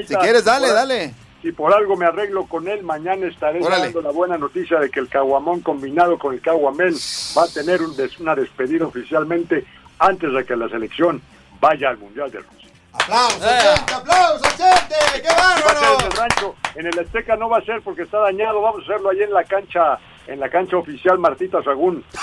si 0.06 0.14
quieres, 0.16 0.44
dale, 0.44 0.66
Por- 0.68 0.74
dale. 0.74 1.14
Si 1.42 1.52
por 1.52 1.74
algo 1.74 1.94
me 1.94 2.06
arreglo 2.06 2.46
con 2.46 2.66
él, 2.68 2.82
mañana 2.84 3.26
estaré 3.26 3.62
Órale. 3.62 3.84
dando 3.84 4.00
la 4.00 4.12
buena 4.12 4.38
noticia 4.38 4.80
de 4.80 4.88
que 4.88 4.98
el 4.98 5.10
Caguamón 5.10 5.60
combinado 5.60 6.18
con 6.18 6.32
el 6.32 6.40
Caguamén 6.40 6.94
va 7.36 7.42
a 7.44 7.48
tener 7.48 7.82
un 7.82 7.94
des- 7.94 8.18
una 8.18 8.34
despedida 8.34 8.86
oficialmente 8.86 9.66
antes 9.98 10.33
de 10.33 10.44
que 10.44 10.57
la 10.57 10.68
selección 10.68 11.20
vaya 11.61 11.90
al 11.90 11.98
Mundial 11.98 12.30
de 12.30 12.38
Rusia. 12.40 12.70
¡Aplausos, 12.92 13.40
Chente! 13.40 13.94
¡Aplausos, 13.94 14.57
Chente! 14.57 14.94
¡Qué 15.22 15.28
Va 15.28 15.52
a 15.52 15.57
ser 15.57 15.66
en 15.66 15.74
bárbaro! 15.74 16.07
el 16.07 16.12
rancho, 16.12 16.54
en 16.76 16.87
el 16.87 16.98
Azteca 16.98 17.37
no 17.37 17.48
va 17.48 17.59
a 17.59 17.62
ser 17.62 17.80
porque 17.83 18.02
está 18.02 18.18
dañado, 18.18 18.61
vamos 18.61 18.83
a 18.83 18.85
hacerlo 18.85 19.11
ahí 19.11 19.22
en 19.22 19.33
la 19.33 19.44
cancha, 19.44 19.98
en 20.26 20.38
la 20.40 20.48
cancha 20.48 20.76
oficial 20.76 21.18
Martita 21.18 21.62
Sagún. 21.62 22.04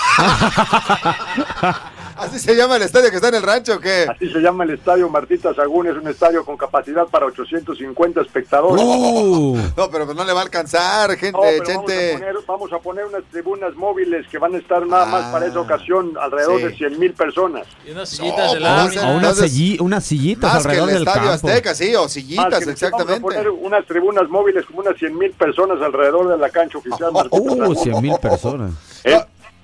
¿Así 2.22 2.38
se 2.38 2.54
llama 2.56 2.76
el 2.76 2.82
estadio 2.82 3.10
que 3.10 3.16
está 3.16 3.28
en 3.28 3.34
el 3.36 3.42
rancho 3.42 3.74
o 3.74 3.80
qué? 3.80 4.06
Así 4.08 4.30
se 4.30 4.38
llama 4.40 4.64
el 4.64 4.70
estadio 4.70 5.08
Martita 5.08 5.52
Sagún, 5.54 5.86
es 5.88 5.96
un 5.96 6.06
estadio 6.08 6.44
con 6.44 6.56
capacidad 6.56 7.06
para 7.06 7.26
850 7.26 8.20
espectadores. 8.20 8.84
Uh. 8.84 9.56
No, 9.76 9.90
pero 9.90 10.04
pues 10.06 10.16
no 10.16 10.24
le 10.24 10.32
va 10.32 10.40
a 10.40 10.42
alcanzar, 10.44 11.10
gente, 11.16 11.32
No, 11.32 11.40
pero 11.42 11.64
vamos, 11.64 11.82
a 11.82 11.82
poner, 11.82 12.34
vamos 12.46 12.72
a 12.72 12.78
poner 12.78 13.04
unas 13.06 13.24
tribunas 13.30 13.74
móviles 13.74 14.26
que 14.28 14.38
van 14.38 14.54
a 14.54 14.58
estar 14.58 14.86
nada 14.86 15.06
más 15.06 15.32
para 15.32 15.46
esa 15.46 15.60
ocasión 15.60 16.12
alrededor 16.20 16.58
sí. 16.58 16.64
de 16.66 16.76
100 16.76 16.98
mil 16.98 17.12
personas. 17.14 17.66
Y 17.86 17.90
unas 17.90 18.08
sillitas 18.08 18.38
No, 18.38 18.44
de 18.44 18.48
pues, 18.50 18.62
lámina. 18.62 19.08
O 19.10 19.16
unas, 19.16 19.38
silli- 19.40 19.80
unas 19.80 20.04
sillitas 20.04 20.54
Más 20.54 20.66
que 20.66 20.72
el 20.72 20.80
alrededor 20.80 20.92
del 21.00 21.08
estadio 21.08 21.30
campo. 21.30 21.48
Azteca, 21.48 21.74
sí, 21.74 21.94
o 21.94 22.08
sillitas, 22.08 22.44
que 22.46 22.50
Vamos 22.52 22.66
a 22.68 22.70
exactamente. 22.72 23.20
poner 23.20 23.48
unas 23.50 23.86
tribunas 23.86 24.28
móviles 24.28 24.64
como 24.66 24.80
unas 24.80 24.96
100 24.98 25.18
mil 25.18 25.30
personas 25.32 25.80
alrededor 25.82 26.28
de 26.28 26.38
la 26.38 26.50
cancha 26.50 26.78
oficial 26.78 27.12
Martita 27.12 27.36
Uh, 27.40 27.56
Sagún. 27.58 27.76
100 27.76 28.02
mil 28.02 28.14
personas. 28.20 28.72
¿Eh? 29.04 29.20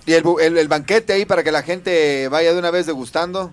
Y 0.08 0.14
el, 0.14 0.24
bu- 0.24 0.40
el- 0.40 0.56
el 0.56 0.68
banquete 0.68 1.12
ahí 1.12 1.24
para 1.26 1.44
que 1.44 1.52
la 1.52 1.62
gente 1.62 2.28
vaya 2.28 2.52
de 2.52 2.58
una 2.58 2.70
vez 2.70 2.86
degustando. 2.86 3.50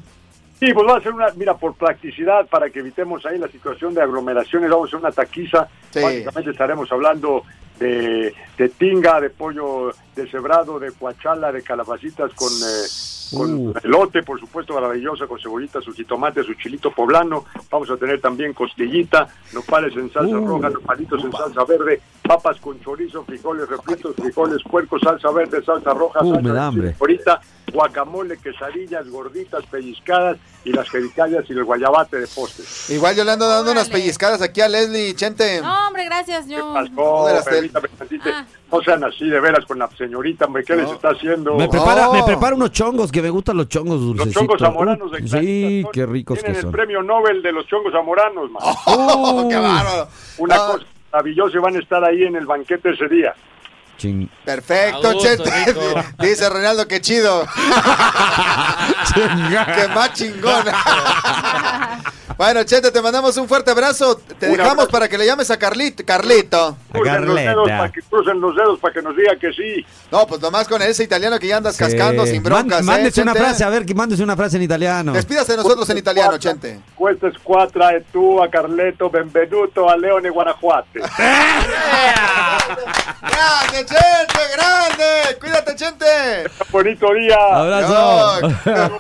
Sí, 0.60 0.72
pues 0.74 0.88
va 0.88 0.98
a 0.98 1.02
ser 1.02 1.12
una, 1.12 1.28
mira, 1.36 1.56
por 1.58 1.76
practicidad, 1.76 2.48
para 2.48 2.70
que 2.70 2.80
evitemos 2.80 3.26
ahí 3.26 3.38
la 3.38 3.50
situación 3.50 3.94
de 3.94 4.02
aglomeraciones, 4.02 4.70
vamos 4.70 4.86
a 4.86 4.88
hacer 4.88 5.00
una 5.00 5.12
taquiza. 5.12 5.68
Sí. 5.92 6.00
Básicamente 6.02 6.52
estaremos 6.52 6.90
hablando 6.94 7.44
de, 7.78 8.34
de 8.58 8.70
tinga, 8.70 9.20
de 9.20 9.30
pollo 9.32 9.92
deshebrado, 10.16 10.80
de 10.80 10.94
cuachala, 10.94 11.52
de 11.52 11.62
calabacitas 11.62 12.32
con, 12.34 12.48
eh, 12.54 13.36
con 13.36 13.68
Uh. 13.68 13.74
elote, 13.84 14.24
por 14.24 14.40
supuesto, 14.40 14.74
maravillosa, 14.76 15.28
con 15.28 15.40
cebollita, 15.42 15.82
su 15.82 15.92
jitomate, 15.92 16.42
su 16.44 16.54
chilito 16.54 16.90
poblano. 16.92 17.44
Vamos 17.70 17.90
a 17.90 17.98
tener 17.98 18.22
también 18.22 18.54
costillita, 18.54 19.28
nopales 19.52 19.94
en 19.98 20.10
salsa 20.14 20.38
Uh. 20.38 20.48
roja, 20.48 20.70
nopalitos 20.70 21.22
en 21.22 21.32
salsa 21.34 21.66
verde, 21.66 22.00
papas 22.28 22.60
con 22.60 22.80
chorizo, 22.82 23.24
frijoles 23.24 23.68
refritos, 23.70 24.16
frijoles 24.16 24.62
puercos, 24.70 25.02
salsa 25.02 25.32
verde, 25.32 25.64
salsa 25.64 25.94
roja, 25.94 26.20
Uh, 26.24 26.34
salsa 26.36 26.94
ahorita 27.00 27.42
guacamole, 27.72 28.38
quesadillas, 28.38 29.10
gorditas, 29.10 29.66
pellizcadas 29.66 30.38
y 30.64 30.72
las 30.72 30.90
jericayas 30.90 31.44
y 31.50 31.54
el 31.54 31.64
guayabate 31.66 32.20
de 32.22 32.28
postres. 32.28 32.90
Igual 32.90 33.16
yo 33.16 33.24
le 33.26 33.32
ando 33.32 33.48
dando 33.48 33.72
unas 33.72 33.90
pellizcadas 33.90 34.42
aquí 34.42 34.62
a 34.62 34.70
Leslie, 34.70 35.14
Chente. 35.16 35.62
No, 35.62 35.88
hombre, 35.88 36.06
gracias. 36.06 36.48
Yo. 36.48 36.74
Pasó, 36.74 37.28
permítame 37.46 37.88
tantito. 37.90 38.30
Ah. 38.34 38.46
No 38.72 38.82
sean 38.82 39.04
así 39.04 39.28
de 39.30 39.40
veras 39.40 39.66
con 39.66 39.78
la 39.78 39.90
señorita, 39.98 40.46
hombre, 40.46 40.64
¿qué 40.64 40.76
les 40.76 40.90
está 40.90 41.10
haciendo? 41.10 41.56
Me 41.56 41.68
prepara, 41.68 42.10
me 42.12 42.24
prepara 42.24 42.56
unos 42.56 42.72
chongos, 42.72 43.12
que 43.12 43.22
me 43.22 43.30
gustan 43.30 43.58
los 43.58 43.68
chongos 43.70 44.00
Los 44.00 44.08
dulcecitos. 44.18 44.42
chongos 44.42 44.60
zamoranos 44.62 45.12
de 45.12 45.24
Uh, 45.24 45.28
Sí, 45.28 45.82
son- 45.84 45.92
qué 45.92 46.06
ricos 46.06 46.38
Tienen 46.40 46.54
que 46.54 46.58
el 46.60 46.62
son. 46.64 46.72
premio 46.72 47.04
Nobel 47.04 47.42
de 47.42 47.52
los 47.52 47.66
chongos 47.68 47.92
zamoranos, 47.94 48.50
man. 48.52 48.64
Oh, 48.88 49.48
¡Qué 49.50 49.56
bárbaro! 49.56 50.08
Una 50.40 50.56
cosa 50.58 50.86
maravillosa 51.16 51.58
y 51.58 51.62
van 51.62 51.76
a 51.76 51.80
estar 51.80 52.04
ahí 52.04 52.24
en 52.24 52.36
el 52.36 52.46
banquete 52.46 52.90
ese 52.92 53.08
día. 53.08 53.34
Ching. 53.98 54.28
Perfecto, 54.44 55.14
gusto, 55.14 55.30
Chente. 55.30 55.50
rico. 55.66 55.82
Dice 56.20 56.50
Reinaldo, 56.50 56.86
qué 56.88 57.00
chido. 57.00 57.46
qué 59.16 59.88
más 59.94 60.14
chingón. 60.14 60.66
bueno, 62.38 62.64
Chente, 62.64 62.92
te 62.92 63.02
mandamos 63.02 63.36
un 63.38 63.48
fuerte 63.48 63.72
abrazo. 63.72 64.18
Te 64.40 64.48
Un 64.48 64.52
dejamos 64.54 64.72
abrazo. 64.74 64.90
para 64.92 65.08
que 65.08 65.18
le 65.18 65.26
llames 65.26 65.50
a 65.52 65.58
Carlito. 65.58 66.04
Carlito. 66.06 66.78
Crucen 66.92 67.26
los, 67.26 67.36
dedos 67.36 67.68
para 67.70 67.92
que, 67.92 68.02
crucen 68.02 68.42
los 68.42 68.56
dedos 68.56 68.80
para 68.80 68.94
que 68.94 69.02
nos 69.02 69.16
diga 69.16 69.36
que 69.40 69.52
sí. 69.54 69.86
No, 70.12 70.26
pues 70.28 70.42
nomás 70.42 70.68
con 70.68 70.82
ese 70.82 71.04
italiano 71.04 71.40
que 71.40 71.48
ya 71.48 71.58
andas 71.58 71.76
Sí. 71.76 71.84
cascando 71.84 72.26
sin 72.26 72.42
broncas. 72.44 72.84
Man- 72.84 72.96
mándese 72.98 73.22
¿eh, 73.22 73.24
una 73.24 73.34
Chente? 73.34 73.48
frase, 73.48 73.64
a 73.64 73.70
ver, 73.70 73.86
que 73.86 73.94
mándese 73.96 74.24
una 74.24 74.36
frase 74.36 74.58
en 74.58 74.64
italiano. 74.64 75.14
Despídase 75.14 75.54
de 75.54 75.58
nosotros 75.58 75.90
en 75.90 75.98
italiano, 75.98 76.38
Chente. 76.38 76.80
Questa 76.96 77.32
squadra 77.34 77.92
è 77.96 78.04
tua, 78.12 78.50
Carletto, 78.50 79.10
benvenuto 79.10 79.90
a 79.90 79.96
Leone, 79.98 80.30
Guanajuato. 80.30 80.88
¡Grande, 83.22 83.86
Chente! 83.86 84.42
¡Grande! 84.56 85.38
¡Cuídate, 85.40 85.76
Chente! 85.76 86.06
Bonito 86.72 87.14
día. 87.14 87.38
Abrazo. 87.52 88.42
No. 88.66 89.00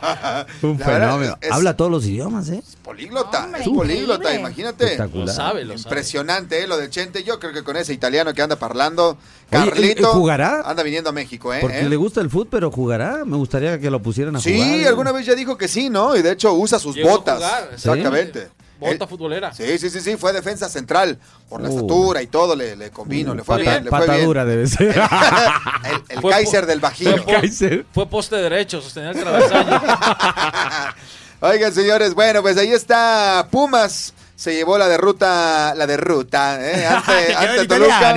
Un 0.69 0.79
fenómeno. 0.79 1.37
es- 1.41 1.51
Habla 1.51 1.75
todos 1.75 1.91
los 1.91 2.05
idiomas, 2.05 2.49
¿eh? 2.49 2.61
Políglota, 2.83 3.24
Hombre, 3.33 3.61
es 3.61 3.67
políglota, 3.69 4.33
imagínate. 4.33 4.83
Espectacular. 4.85 5.27
Lo 5.27 5.33
sabe, 5.33 5.65
lo 5.65 5.77
sabe. 5.77 5.81
Impresionante, 5.83 6.63
¿eh? 6.63 6.67
Lo 6.67 6.77
de 6.77 6.89
Chente. 6.89 7.23
Yo 7.23 7.39
creo 7.39 7.53
que 7.53 7.63
con 7.63 7.75
ese 7.77 7.93
italiano 7.93 8.33
que 8.33 8.41
anda 8.41 8.55
parlando, 8.57 9.17
Carlito. 9.49 10.01
¿y- 10.01 10.11
y 10.11 10.13
jugará? 10.13 10.61
Anda 10.65 10.83
viniendo 10.83 11.09
a 11.09 11.13
México, 11.13 11.53
¿eh? 11.53 11.59
Porque 11.61 11.79
¿Eh? 11.81 11.89
le 11.89 11.95
gusta 11.95 12.21
el 12.21 12.29
fútbol, 12.29 12.47
pero 12.51 12.71
jugará. 12.71 13.25
Me 13.25 13.37
gustaría 13.37 13.79
que 13.79 13.89
lo 13.89 14.01
pusieran 14.01 14.35
a 14.35 14.39
jugar. 14.39 14.53
Sí, 14.55 14.83
¿eh? 14.83 14.87
alguna 14.87 15.11
vez 15.11 15.25
ya 15.25 15.35
dijo 15.35 15.57
que 15.57 15.67
sí, 15.67 15.89
¿no? 15.89 16.15
Y 16.15 16.21
de 16.21 16.31
hecho 16.31 16.53
usa 16.53 16.79
sus 16.79 16.95
Llegó 16.95 17.09
a 17.09 17.11
botas. 17.17 17.35
jugar, 17.37 17.69
Exactamente. 17.73 18.49
Bota 18.77 19.05
Eh, 19.05 19.07
futbolera. 19.07 19.53
Sí, 19.53 19.77
sí, 19.77 19.89
sí, 19.89 20.01
sí, 20.01 20.17
fue 20.17 20.33
defensa 20.33 20.67
central. 20.67 21.17
Por 21.47 21.61
la 21.61 21.69
Uh. 21.69 21.75
estatura 21.75 22.21
y 22.21 22.27
todo, 22.27 22.57
le, 22.57 22.75
le 22.75 22.91
convino, 22.91 23.33
le 23.33 23.41
fue 23.41 23.57
Pata- 23.59 23.71
bien, 23.71 23.83
le 23.85 23.89
fue 23.89 23.99
bien. 23.99 24.09
patadura 24.11 24.43
debe 24.45 24.67
ser. 24.67 24.89
El, 24.89 26.01
el 26.09 26.19
Fue 26.21 26.31
Kaiser 26.31 26.65
del 26.65 26.81
Bajío. 26.81 27.23
Fue, 27.23 27.85
fue 27.93 28.05
poste 28.09 28.35
derecho, 28.35 28.81
sostenía 28.81 29.11
el 29.11 29.19
travesaño. 29.21 29.81
Oigan, 31.41 31.73
señores, 31.73 32.13
bueno, 32.13 32.41
pues 32.41 32.57
ahí 32.57 32.71
está 32.71 33.47
Pumas. 33.51 34.13
Se 34.35 34.53
llevó 34.53 34.77
la 34.77 34.87
derrota, 34.87 35.73
la 35.75 35.87
derrota, 35.87 36.59
¿eh? 36.59 36.85
ante, 36.87 37.35
ante 37.35 37.67
Toluca. 37.67 38.15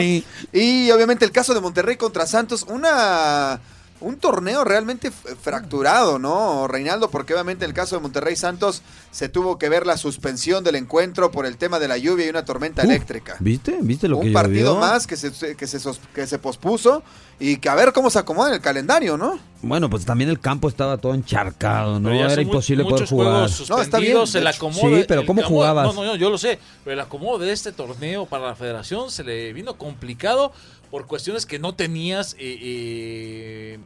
Y 0.53 0.91
obviamente 0.91 1.25
el 1.25 1.31
caso 1.31 1.55
de 1.55 1.61
Monterrey 1.61 1.97
contra 1.97 2.27
Santos, 2.27 2.65
una 2.69 3.61
un 4.01 4.17
torneo 4.19 4.65
realmente 4.65 5.11
fracturado, 5.11 6.19
¿no, 6.19 6.69
Reinaldo? 6.69 7.11
Porque 7.11 7.33
obviamente 7.35 7.65
en 7.65 7.71
el 7.71 7.75
caso 7.75 7.97
de 7.97 8.03
Monterrey 8.03 8.37
Santos 8.37 8.83
se 9.11 9.29
tuvo 9.29 9.59
que 9.59 9.69
ver 9.69 9.87
la 9.87 9.97
suspensión 9.97 10.63
del 10.63 10.77
encuentro 10.77 11.31
por 11.31 11.47
el 11.47 11.57
tema 11.57 11.79
de 11.79 11.89
la 11.89 11.97
lluvia 11.99 12.27
y 12.27 12.29
una 12.29 12.45
tormenta 12.45 12.83
Uf, 12.83 12.89
eléctrica. 12.91 13.37
¿Viste? 13.41 13.79
¿Viste 13.81 14.07
lo 14.09 14.21
que 14.21 14.29
un 14.29 14.33
partido 14.33 14.75
llovió? 14.75 14.81
más 14.81 15.07
que 15.07 15.17
se, 15.17 15.33
que, 15.57 15.67
se, 15.67 15.79
que 16.15 16.27
se 16.27 16.39
pospuso 16.39 17.03
y 17.41 17.57
que 17.59 17.69
a 17.69 17.75
ver 17.75 17.93
cómo 17.93 18.11
se 18.11 18.19
acomoda 18.19 18.49
en 18.49 18.55
el 18.55 18.61
calendario, 18.61 19.17
¿no? 19.17 19.39
Bueno, 19.63 19.91
pues 19.91 20.05
también 20.05 20.31
el 20.31 20.39
campo 20.39 20.69
estaba 20.69 20.99
todo 20.99 21.15
encharcado, 21.15 21.99
¿no? 21.99 22.13
Era 22.13 22.35
mu- 22.37 22.41
imposible 22.43 22.85
poder 22.85 23.09
jugar. 23.09 23.49
No, 23.69 23.81
está 23.81 23.99
bien, 23.99 24.17
el 24.35 24.47
acomodo. 24.47 24.97
Sí, 24.97 25.05
pero 25.09 25.23
el 25.23 25.27
¿cómo 25.27 25.43
jugabas? 25.43 25.87
No, 25.87 25.93
no, 25.93 26.05
no, 26.05 26.17
yo 26.17 26.31
lo 26.31 26.39
sé, 26.39 26.59
pero 26.85 26.95
el 26.95 27.01
acomodo 27.01 27.39
de 27.39 27.53
este 27.53 27.73
torneo 27.73 28.27
para 28.27 28.47
la 28.47 28.55
federación 28.55 29.11
se 29.11 29.25
le 29.25 29.53
vino 29.53 29.77
complicado 29.77 30.53
por 30.91 31.07
cuestiones 31.07 31.47
que 31.47 31.59
no 31.59 31.75
tenías 31.75 32.35
eh, 32.35 32.59
eh, 32.61 33.79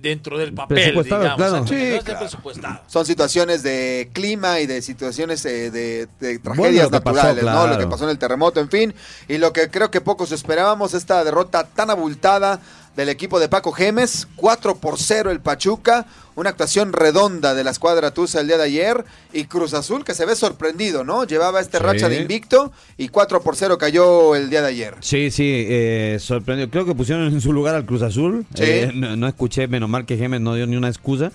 dentro 0.00 0.38
del 0.38 0.52
papel, 0.54 0.76
Presupuestado, 0.76 1.22
digamos. 1.22 1.36
claro. 1.36 1.64
o 1.64 1.66
sea, 1.66 1.76
que 1.76 1.84
Sí, 1.84 1.90
no 1.90 1.96
está 1.96 2.04
claro. 2.04 2.20
presupuestado. 2.20 2.80
Son 2.86 3.06
situaciones 3.06 3.62
de 3.62 4.10
clima 4.12 4.60
y 4.60 4.66
de 4.66 4.82
situaciones 4.82 5.44
eh, 5.44 5.70
de, 5.70 6.38
tragedias 6.38 6.88
pasó, 6.88 6.90
naturales, 6.92 7.44
¿no? 7.44 7.66
Lo 7.66 7.78
que 7.78 7.86
pasó 7.86 8.04
en 8.04 8.10
el 8.10 8.18
terremoto, 8.18 8.60
en 8.60 8.70
fin. 8.70 8.94
Y 9.28 9.38
lo 9.38 9.52
que 9.52 9.70
creo 9.70 9.90
que 9.90 10.00
pocos 10.00 10.32
esperábamos, 10.32 10.94
esta 10.94 11.22
derrota 11.24 11.64
tan 11.64 11.90
abultada 11.90 12.60
del 13.00 13.08
equipo 13.08 13.40
de 13.40 13.48
Paco 13.48 13.72
Gemes, 13.72 14.28
4 14.36 14.76
por 14.76 14.98
0 14.98 15.30
el 15.30 15.40
Pachuca, 15.40 16.04
una 16.36 16.50
actuación 16.50 16.92
redonda 16.92 17.54
de 17.54 17.64
la 17.64 17.70
escuadra 17.70 18.10
Tusa 18.12 18.40
el 18.40 18.46
día 18.46 18.58
de 18.58 18.64
ayer, 18.64 19.04
y 19.32 19.44
Cruz 19.44 19.72
Azul 19.72 20.04
que 20.04 20.12
se 20.12 20.26
ve 20.26 20.36
sorprendido, 20.36 21.02
¿no? 21.02 21.24
Llevaba 21.24 21.60
este 21.60 21.78
Sí. 21.78 21.82
racha 21.84 22.08
de 22.10 22.20
invicto 22.20 22.72
y 22.98 23.08
4 23.08 23.40
por 23.42 23.56
0 23.56 23.78
cayó 23.78 24.34
el 24.36 24.50
día 24.50 24.60
de 24.60 24.68
ayer. 24.68 24.94
Sí, 25.00 25.30
sí, 25.30 25.64
eh, 25.66 26.18
sorprendió. 26.20 26.68
Creo 26.68 26.84
que 26.84 26.94
pusieron 26.94 27.24
en 27.26 27.40
su 27.40 27.54
lugar 27.54 27.74
al 27.74 27.86
Cruz 27.86 28.02
Azul. 28.02 28.44
Sí. 28.54 28.64
Eh, 28.64 28.92
no, 28.94 29.16
no 29.16 29.26
escuché, 29.26 29.66
menos 29.66 29.88
mal 29.88 30.04
que 30.04 30.18
Gemes 30.18 30.42
no 30.42 30.54
dio 30.54 30.66
ni 30.66 30.76
una 30.76 30.88
excusa. 30.88 31.32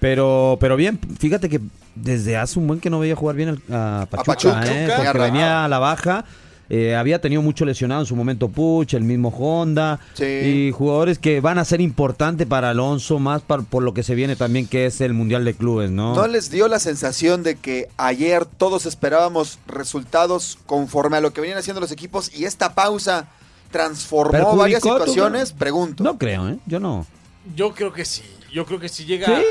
Pero, 0.00 0.56
pero 0.60 0.76
bien, 0.76 0.98
fíjate 1.18 1.48
que 1.50 1.60
desde 1.94 2.38
hace 2.38 2.58
un 2.58 2.66
buen 2.66 2.80
que 2.80 2.88
no 2.90 2.98
veía 2.98 3.14
jugar 3.14 3.36
bien 3.36 3.62
a 3.70 4.06
Pachuca, 4.10 4.24
Pachuca, 4.32 4.62
¿eh? 4.66 4.88
Porque 4.96 5.18
venía 5.18 5.64
a 5.64 5.68
la 5.68 5.78
baja. 5.78 6.24
Eh, 6.74 6.96
había 6.96 7.20
tenido 7.20 7.42
mucho 7.42 7.66
lesionado 7.66 8.00
en 8.00 8.06
su 8.06 8.16
momento 8.16 8.48
Puch, 8.48 8.94
el 8.94 9.04
mismo 9.04 9.28
Honda. 9.28 10.00
Sí. 10.14 10.24
Y 10.24 10.72
jugadores 10.72 11.18
que 11.18 11.40
van 11.42 11.58
a 11.58 11.66
ser 11.66 11.82
importantes 11.82 12.46
para 12.46 12.70
Alonso, 12.70 13.18
más 13.18 13.42
par- 13.42 13.64
por 13.64 13.82
lo 13.82 13.92
que 13.92 14.02
se 14.02 14.14
viene 14.14 14.36
también, 14.36 14.66
que 14.66 14.86
es 14.86 15.02
el 15.02 15.12
Mundial 15.12 15.44
de 15.44 15.52
Clubes, 15.52 15.90
¿no? 15.90 16.14
¿No 16.14 16.26
les 16.26 16.50
dio 16.50 16.68
la 16.68 16.78
sensación 16.78 17.42
de 17.42 17.56
que 17.56 17.88
ayer 17.98 18.46
todos 18.46 18.86
esperábamos 18.86 19.58
resultados 19.66 20.58
conforme 20.64 21.18
a 21.18 21.20
lo 21.20 21.34
que 21.34 21.42
venían 21.42 21.58
haciendo 21.58 21.80
los 21.80 21.92
equipos 21.92 22.30
y 22.34 22.46
esta 22.46 22.74
pausa 22.74 23.28
transformó 23.70 24.32
¿Perjudicó 24.32 24.56
varias 24.56 24.82
tu- 24.82 24.88
situaciones? 24.88 25.52
Pregunto. 25.52 26.02
No 26.02 26.16
creo, 26.18 26.48
¿eh? 26.48 26.58
Yo 26.66 26.80
no. 26.80 27.06
Yo 27.54 27.74
creo 27.74 27.92
que 27.92 28.04
sí. 28.04 28.22
Yo 28.52 28.66
creo 28.66 28.78
que 28.78 28.88
si 28.90 29.06
llega, 29.06 29.26
Sí. 29.26 29.42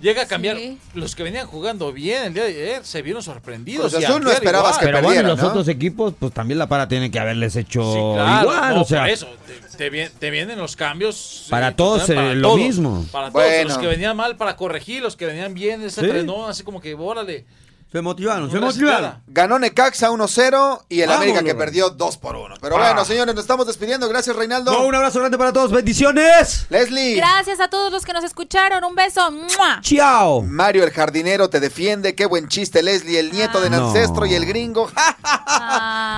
llega 0.00 0.22
a 0.22 0.26
cambiar. 0.26 0.56
Sí. 0.56 0.78
Los 0.94 1.16
que 1.16 1.24
venían 1.24 1.46
jugando 1.48 1.92
bien 1.92 2.22
el 2.22 2.34
día 2.34 2.44
de 2.44 2.50
ayer 2.50 2.84
se 2.84 3.02
vieron 3.02 3.20
sorprendidos. 3.22 3.90
Cruz 3.92 4.02
y 4.02 4.04
Azul 4.06 4.22
no 4.22 4.30
esperabas 4.30 4.70
igual. 4.76 4.80
que 4.80 4.86
Pero 4.86 4.96
bueno, 4.98 5.08
perdieran, 5.08 5.30
los 5.32 5.42
¿no? 5.42 5.48
otros 5.48 5.68
equipos, 5.68 6.14
pues 6.18 6.32
también 6.32 6.58
la 6.58 6.68
para 6.68 6.86
tienen 6.86 7.10
que 7.10 7.18
haberles 7.18 7.56
hecho 7.56 7.82
Sí, 7.82 7.98
claro, 8.14 8.42
igual. 8.52 8.74
no, 8.76 8.82
o 8.82 8.84
sea, 8.84 9.00
por 9.00 9.10
eso, 9.10 9.26
te, 9.46 9.76
te 9.76 9.90
vien- 9.90 10.10
te 10.18 10.30
vienen 10.30 10.58
los 10.58 10.76
cambios. 10.76 11.46
Para 11.50 11.74
todos, 11.74 12.06
para 12.06 12.30
eh, 12.30 12.34
lo 12.36 12.48
todos, 12.50 12.60
mismo. 12.60 13.04
Para 13.10 13.30
todos, 13.32 13.44
Bueno. 13.44 13.68
los 13.68 13.78
que 13.78 13.86
venían 13.88 14.16
mal 14.16 14.36
para 14.36 14.54
corregir, 14.56 15.02
los 15.02 15.16
que 15.16 15.26
venían 15.26 15.52
bien, 15.52 15.82
ese 15.82 16.02
Sí. 16.02 16.06
frenó, 16.08 16.46
así 16.46 16.62
como 16.62 16.80
que, 16.80 16.94
órale. 16.94 17.44
Se 17.92 18.02
motivaron, 18.02 18.50
se 18.50 18.60
motivaron. 18.60 19.22
Ganó 19.26 19.58
Necaxa 19.58 20.10
1-0 20.10 20.84
y 20.88 21.00
el 21.00 21.10
América 21.10 21.42
que 21.42 21.54
perdió 21.54 21.88
2 21.90 22.16
por 22.18 22.36
1. 22.36 22.56
Pero 22.60 22.76
Ah. 22.76 22.78
bueno, 22.80 23.04
señores, 23.04 23.34
nos 23.34 23.44
estamos 23.44 23.66
despidiendo. 23.66 24.08
Gracias, 24.08 24.34
Reinaldo. 24.36 24.72
No, 24.72 24.86
un 24.86 24.94
abrazo 24.94 25.18
grande 25.20 25.38
para 25.38 25.52
todos. 25.52 25.70
Bendiciones. 25.72 26.66
Leslie. 26.68 27.14
Gracias 27.16 27.58
a 27.60 27.68
todos 27.68 27.90
los 27.92 28.04
que 28.04 28.12
nos 28.12 28.24
escucharon. 28.24 28.84
Un 28.84 28.94
beso. 28.94 29.30
¡Mua! 29.30 29.80
Chao. 29.80 30.42
Mario 30.42 30.84
el 30.84 30.90
jardinero 30.90 31.48
te 31.48 31.60
defiende. 31.60 32.14
Qué 32.14 32.26
buen 32.26 32.48
chiste, 32.48 32.82
Leslie, 32.82 33.18
el 33.18 33.32
nieto 33.32 33.60
de 33.60 33.70
No. 33.70 33.88
Ancestro 33.88 34.26
y 34.26 34.34
el 34.34 34.44
gringo. 34.46 34.90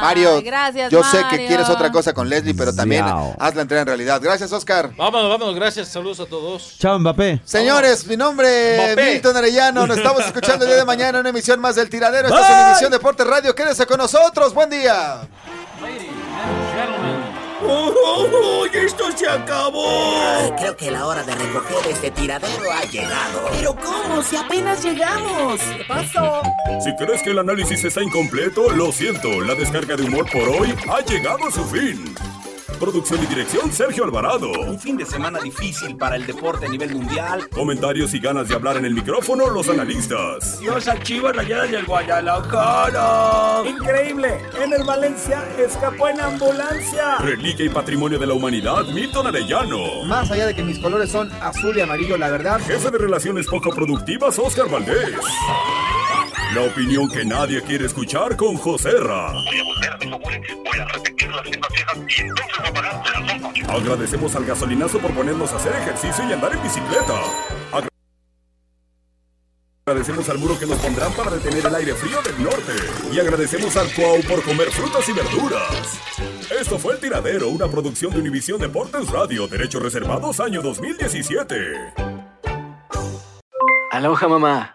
Mario, 0.00 0.42
gracias, 0.42 0.90
yo 0.90 1.02
sé 1.04 1.24
que 1.30 1.46
quieres 1.46 1.68
otra 1.68 1.90
cosa 1.92 2.12
con 2.12 2.28
Leslie, 2.28 2.54
pero 2.54 2.74
también 2.74 3.04
Ziao. 3.04 3.36
haz 3.38 3.54
la 3.54 3.62
entrega 3.62 3.82
en 3.82 3.86
realidad. 3.88 4.20
Gracias, 4.22 4.50
Oscar. 4.52 4.92
Vámonos, 4.96 5.28
vámonos, 5.30 5.54
gracias, 5.54 5.88
saludos 5.88 6.20
a 6.20 6.26
todos. 6.26 6.76
Chao, 6.78 6.98
Mbappé. 6.98 7.40
Señores, 7.44 8.06
mi 8.06 8.16
nombre 8.16 8.92
es. 8.92 8.96
Milton 8.96 9.36
Arellano. 9.36 9.86
Nos 9.86 9.96
estamos 9.98 10.24
escuchando 10.24 10.64
el 10.64 10.70
día 10.70 10.78
de 10.78 10.84
mañana 10.84 11.10
en 11.10 11.16
una 11.20 11.28
emisión 11.30 11.57
más 11.58 11.76
del 11.76 11.88
Tiradero. 11.88 12.28
Esta 12.28 12.40
es 12.40 12.66
emisión 12.68 12.92
Deportes 12.92 13.26
Radio. 13.26 13.54
Quédese 13.54 13.86
con 13.86 13.98
nosotros. 13.98 14.54
Buen 14.54 14.70
día. 14.70 15.20
¡Oh, 17.60 18.64
esto 18.72 19.10
se 19.16 19.28
acabó! 19.28 20.54
Creo 20.56 20.76
que 20.76 20.90
la 20.90 21.06
hora 21.06 21.22
de 21.24 21.34
recoger 21.34 21.90
este 21.90 22.10
tiradero 22.10 22.70
ha 22.72 22.82
llegado. 22.82 23.48
¿Pero 23.50 23.74
cómo? 23.74 24.22
Si 24.22 24.36
apenas 24.36 24.82
llegamos. 24.82 25.60
¿Qué 25.60 25.84
pasó? 25.84 26.42
Si 26.82 26.94
crees 26.96 27.22
que 27.22 27.30
el 27.30 27.38
análisis 27.40 27.84
está 27.84 28.02
incompleto, 28.02 28.70
lo 28.70 28.92
siento, 28.92 29.40
la 29.40 29.54
descarga 29.54 29.96
de 29.96 30.04
humor 30.04 30.30
por 30.30 30.48
hoy 30.48 30.74
ha 30.88 31.00
llegado 31.00 31.48
a 31.48 31.50
su 31.50 31.64
fin. 31.64 32.14
Producción 32.78 33.22
y 33.22 33.26
dirección 33.26 33.72
Sergio 33.72 34.04
Alvarado. 34.04 34.52
Un 34.52 34.78
fin 34.78 34.96
de 34.96 35.04
semana 35.04 35.40
difícil 35.40 35.96
para 35.96 36.16
el 36.16 36.26
deporte 36.26 36.66
a 36.66 36.68
nivel 36.68 36.94
mundial. 36.94 37.48
Comentarios 37.50 38.14
y 38.14 38.20
ganas 38.20 38.48
de 38.48 38.54
hablar 38.54 38.76
en 38.76 38.84
el 38.84 38.94
micrófono 38.94 39.50
los 39.50 39.68
analistas. 39.68 40.60
Dios 40.60 40.86
a 40.86 41.00
Chivas 41.02 41.34
Rayadas 41.34 41.70
del 41.70 41.84
Guadalajara. 41.84 43.68
Increíble. 43.68 44.40
En 44.62 44.72
el 44.72 44.84
Valencia 44.84 45.44
escapó 45.58 46.08
en 46.08 46.20
ambulancia. 46.20 47.18
Reliquia 47.18 47.66
y 47.66 47.68
patrimonio 47.68 48.18
de 48.18 48.26
la 48.26 48.34
humanidad, 48.34 48.86
Milton 48.86 49.26
Arellano. 49.26 50.04
Más 50.04 50.30
allá 50.30 50.46
de 50.46 50.54
que 50.54 50.62
mis 50.62 50.78
colores 50.78 51.10
son 51.10 51.30
azul 51.40 51.76
y 51.76 51.80
amarillo, 51.80 52.16
la 52.16 52.30
verdad. 52.30 52.60
Jefe 52.60 52.90
de 52.90 52.98
relaciones 52.98 53.46
poco 53.48 53.70
productivas, 53.70 54.38
Oscar 54.38 54.70
Valdés. 54.70 55.14
La 56.54 56.62
opinión 56.62 57.08
que 57.10 57.24
nadie 57.24 57.62
quiere 57.62 57.86
escuchar 57.86 58.36
con 58.36 58.56
José 58.56 58.92
Ra. 59.00 59.32
Agradecemos 63.68 64.34
al 64.34 64.44
gasolinazo 64.44 64.98
por 64.98 65.12
ponernos 65.14 65.52
a 65.52 65.56
hacer 65.56 65.72
ejercicio 65.76 66.28
y 66.28 66.32
andar 66.32 66.52
en 66.54 66.62
bicicleta. 66.62 67.14
Agra- 67.72 67.88
Agradecemos 69.86 70.28
al 70.28 70.38
muro 70.38 70.58
que 70.58 70.66
nos 70.66 70.78
pondrán 70.78 71.12
para 71.12 71.30
detener 71.30 71.64
el 71.66 71.74
aire 71.74 71.94
frío 71.94 72.20
del 72.22 72.42
norte. 72.42 72.72
Y 73.12 73.20
agradecemos 73.20 73.76
al 73.76 73.92
Cuau 73.94 74.20
por 74.22 74.42
comer 74.42 74.70
frutas 74.70 75.08
y 75.08 75.12
verduras. 75.12 76.00
Esto 76.58 76.78
fue 76.78 76.94
El 76.94 77.00
Tiradero, 77.00 77.48
una 77.48 77.68
producción 77.68 78.12
de 78.12 78.20
Univisión 78.20 78.58
Deportes 78.58 79.08
Radio, 79.10 79.46
derechos 79.48 79.82
reservados 79.82 80.40
año 80.40 80.62
2017. 80.62 81.54
Aloha 83.90 84.28
mamá. 84.28 84.74